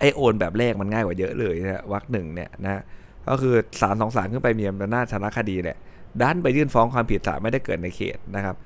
[0.00, 2.82] ไอโอนแบบแรกมันง่ายกว่าเยอะเลยนะวักหนึ่งเนี่ยนะ
[3.28, 5.76] ก็คือศาลสองศาลขึ้นไปมีอำนาจชนะคดีแหละ
[6.22, 8.56] ด้านไปยื่นฟ้องความผิดศาลไม่ได้เกิดในเขตนะครับ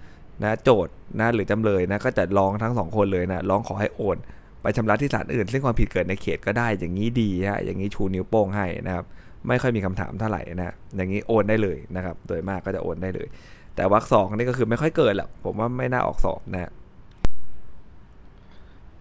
[0.43, 4.17] นะโจทย์นะหรือจำเลยนะก็จะร้องทั้งสองคนเลยนะร้องขอให้โอน
[4.63, 9.05] ไปชำระที่ศาลอื่น ซึ่งความผิดเกิดในเขตก็ได้ อย่างนี้ดีฮะ อย่างนี้ชูนิ้วโป้งให้นะครับ
[9.49, 13.27] ไม่ค่อยมีคำถามเท่าไหร่นะ อย่างนี้โอนได้เลยนะครับ โดยมากก็จะโอนได้เลย
[13.75, 16.71] แต่วรรคสองนี่ก็คือไม่ค่อยเกิดหรอกผมว่าไม่น่าออกสอบนะ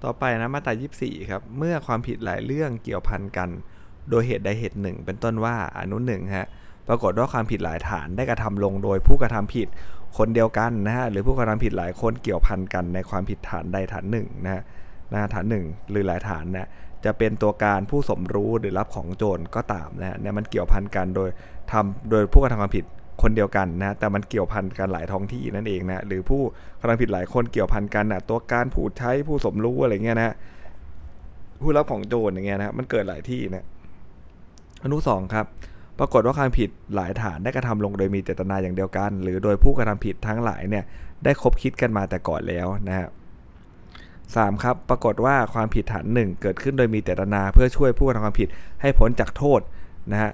[0.04, 3.50] ต่อไปนะมาตรา24 ครับ เมื่อความผิดหลายเรื่องเกี่ยวพันกัน
[4.10, 6.48] โดยเหตุใดเหตุหนึ่ง เป็นต้นว่าอนุหนึ่งฮะ
[6.88, 9.68] ปรากฏว่าความผิดหลายฐานได้กระทำลงโดยผู้กระทำผิด
[10.18, 14.64] คนเดียวกันนะฮะ หรือผู้กระทำผิดหลายคนเกี่ยวพันกันในความผิดฐานใดฐานหนึ่งนะฮะ
[15.14, 16.68] นะฐานหนึ่งหรือหลายฐานนะ
[17.06, 21.30] จะเป็นตัวการผู้สมรู้หรือรับของโจรก็ตามนะเนี่ยมันเกี่ยวพันกันโดย
[21.72, 22.86] ทำโดยผู้กระทำความผิด
[23.22, 26.42] คนเดียวกันนะแต่มันเกี่ยวพันกันหลายท้องที่นั่นเองนะหรือผู้
[26.80, 30.36] กระทำผิดหลายคนเกี่ยวพันกันนะตัวการผู้ใช้ผู้สมรู้อะไรเงี้ยนะ
[31.62, 33.66] ผู้รับของโจรอย่างเงี้ยนะมันเกิดหลายที่นะ
[34.84, 35.46] อนุสองครับ
[36.00, 40.84] ปรากฏว่าความผิดหลายฐานได้กระทำลงโดยมีเจตนาอย่างเดียวกัน หรือโดยผู้กระทำผิดทั้งหลายเนี่ย
[41.24, 43.10] ได้คบคิดกันมาแต่ก่อนแล้วนะครับ
[44.36, 44.64] 3.
[44.64, 48.50] ครับปรากฏว่าความผิดฐาน 1 เกิดขึ้นโดยมีเจตนา เพื่อช่วยผู้กระทำความผิด
[48.82, 49.62] ให้พ้นจากโทษ
[50.12, 50.32] นะฮะ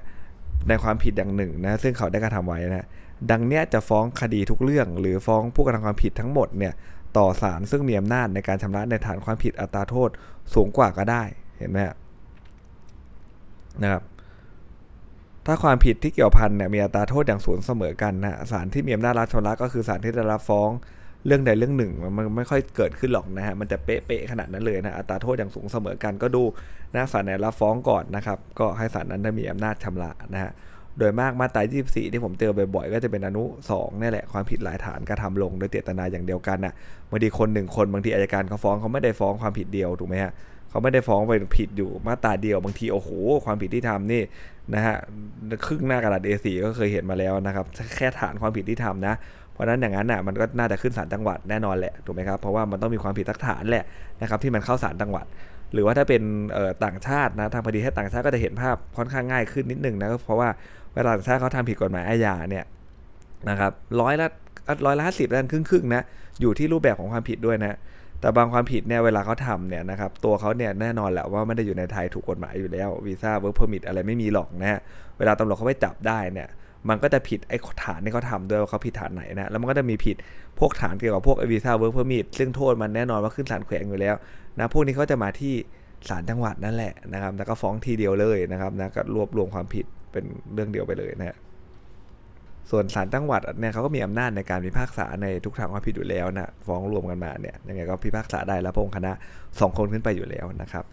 [0.67, 2.87] ในความผิดอย่างหนึ่งนะซึ่งเขาได้กระทำไว้นะ
[3.31, 6.73] ดังเนี้ยจะฟ้องคดีทุกเรื่อง หรือฟ้องผู้กระทำความผิดทั้งหมดเนี่ย
[7.17, 10.09] ต่อศาลซึ่งมีอำนาจในการชำระในฐานความผิดอัตราโทษ
[10.53, 11.23] สูงกว่าก็ได้
[11.57, 11.77] เห็นไหม
[13.83, 14.03] นะครับ
[15.45, 20.69] ถ้าความผิดที่เกี่ยวพันเนี่ยมีอัตราโทษอย่างสูงเสมอกันนะศาลที่มีอำนาจรับชำระก็คือศาลที่จะรับฟ้อง
[21.25, 26.43] เรื่องใดเรื่องหนึ่งมันไม่ค่อยเกิดขึ้นหรอกนะฮะมันจะเป๊ะๆขนาดนั้นเลยนะอัตราโทษอย่างสูงเสมอกันก็ดู
[26.95, 30.51] นะศาลไหนรับฟ้องก่อนนะครับ ก็ให้ศาลนั้นได้มีอำนาจชำระนะฮะ
[30.99, 33.43] โดยมากมาตรา24 ที่ผมเจอบ่อยๆ ก็จะเป็นอนุ
[33.73, 36.73] 2นี่แหละความผิดหลายฐานกระทาลงโดยเจตนาอย่างเดียวกันนะ่ะ
[37.09, 40.31] บางทีคนหนึ่งคนบางทีอายการเขาฟ้องเขาไม่ได้ฟ้องความผิดเดียวถูกไหมฮะ
[40.69, 43.09] เขาไม่ได้ฟ้องไปผิดอยู่มาตราเดียวบางทีโอ้โห
[43.45, 44.21] ความผิดที่ทำนี่
[44.75, 44.95] นะฮะ
[45.65, 47.65] ครึ่งหน้ากระดาษ A4 ก็เคยเห็นมาแล้วนะครับ
[47.97, 49.15] แค่ฐานความผิดที่ทำนะ
[49.53, 53.85] เพราะนั้นอย่างนั้นน่ะมันก็น่าจะขึ้นศาลจังหวัดแน่นอนแหละถูกไหมครับเพราะว่ามันต้องมีความผิดทักฐานแหละ
[54.21, 55.25] นะครับที่มันเข้าศาลจังหวัด
[55.73, 56.21] หรือว่าถ้าเป็น
[56.83, 60.49] ต่างชาตินะทางคดีให้ต่างชาติก็จะเห็นภาพค่อนข้างง่ายขึ้นนิดนึงนะเพราะว่า
[60.95, 62.65] เวลาต่างชาติเขาทำผิดกฎหมายอาญาเนี่ย
[63.49, 64.27] นะครับร้อยละ
[64.85, 66.03] ร้อยละห้าสิบแล้วครึ่งครึ่งนะ
[66.41, 67.77] อยู่ที่รูปแบบของความผิดด้วยนะ
[68.19, 74.79] แต่บางความผิดเนี่ยเวลาเขาทำเนี่ยนะครับตัวเขาเนี่ยแน่นอนแหละว่าไม่ได้อยู่ในไทยถูกกฎหมายอยู่แล้ววีซ่า work permit อะไรไม่มีหรอกนะฮะ
[75.17, 76.47] เวลาตำรวจเขาไปจับได้เนี่ย
[76.89, 80.15] มันก็จะผิดไอ้ฐานที่เขาทำด้วยว่าเขาผิดฐานไหนนะ แล้วมันก็จะมีผิด
[80.59, 84.15] พวกฐานเกี่ยวกับพวกวีซ่า work permit ซึ่งโทษมันแน่นอนว่าขึ้นศาลแขวงอยู่แล้ว
[84.59, 85.53] นะพวกนี้เขาจะมาที่
[86.09, 90.23] ศาลจังหวัดนั่นแหละนะครับ แล้วก็ฟ้องทีเดียวเลยนะครับนะก็รวบรวมความผิดเป็น
[90.53, 91.37] เรื่องเดียวไปเลยนะ
[92.71, 99.11] ส่วนศาลจังหวัดเนี่ยเขาก็มีอำนาจในการพิพากษาในทุกทางความผิดอยู่แล้วนะฟ้องรวมกันมาเนี่ยยังไงก็พิพากษาได้แล้วพระองค์คณะ
[99.45, 100.83] 2 คนขึ้นไปอยู่แล้วนะครับ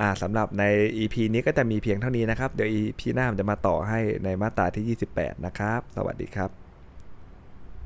[0.00, 0.64] อ่าสำหรับใน
[0.96, 6.67] EP นี้ก็จะมีเพียงเท่านี้นะครับ เดี๋ยว EP หน้าผมจะมาต่อให้ในมาตราที่ 28 นะครับ สวัสดีครับ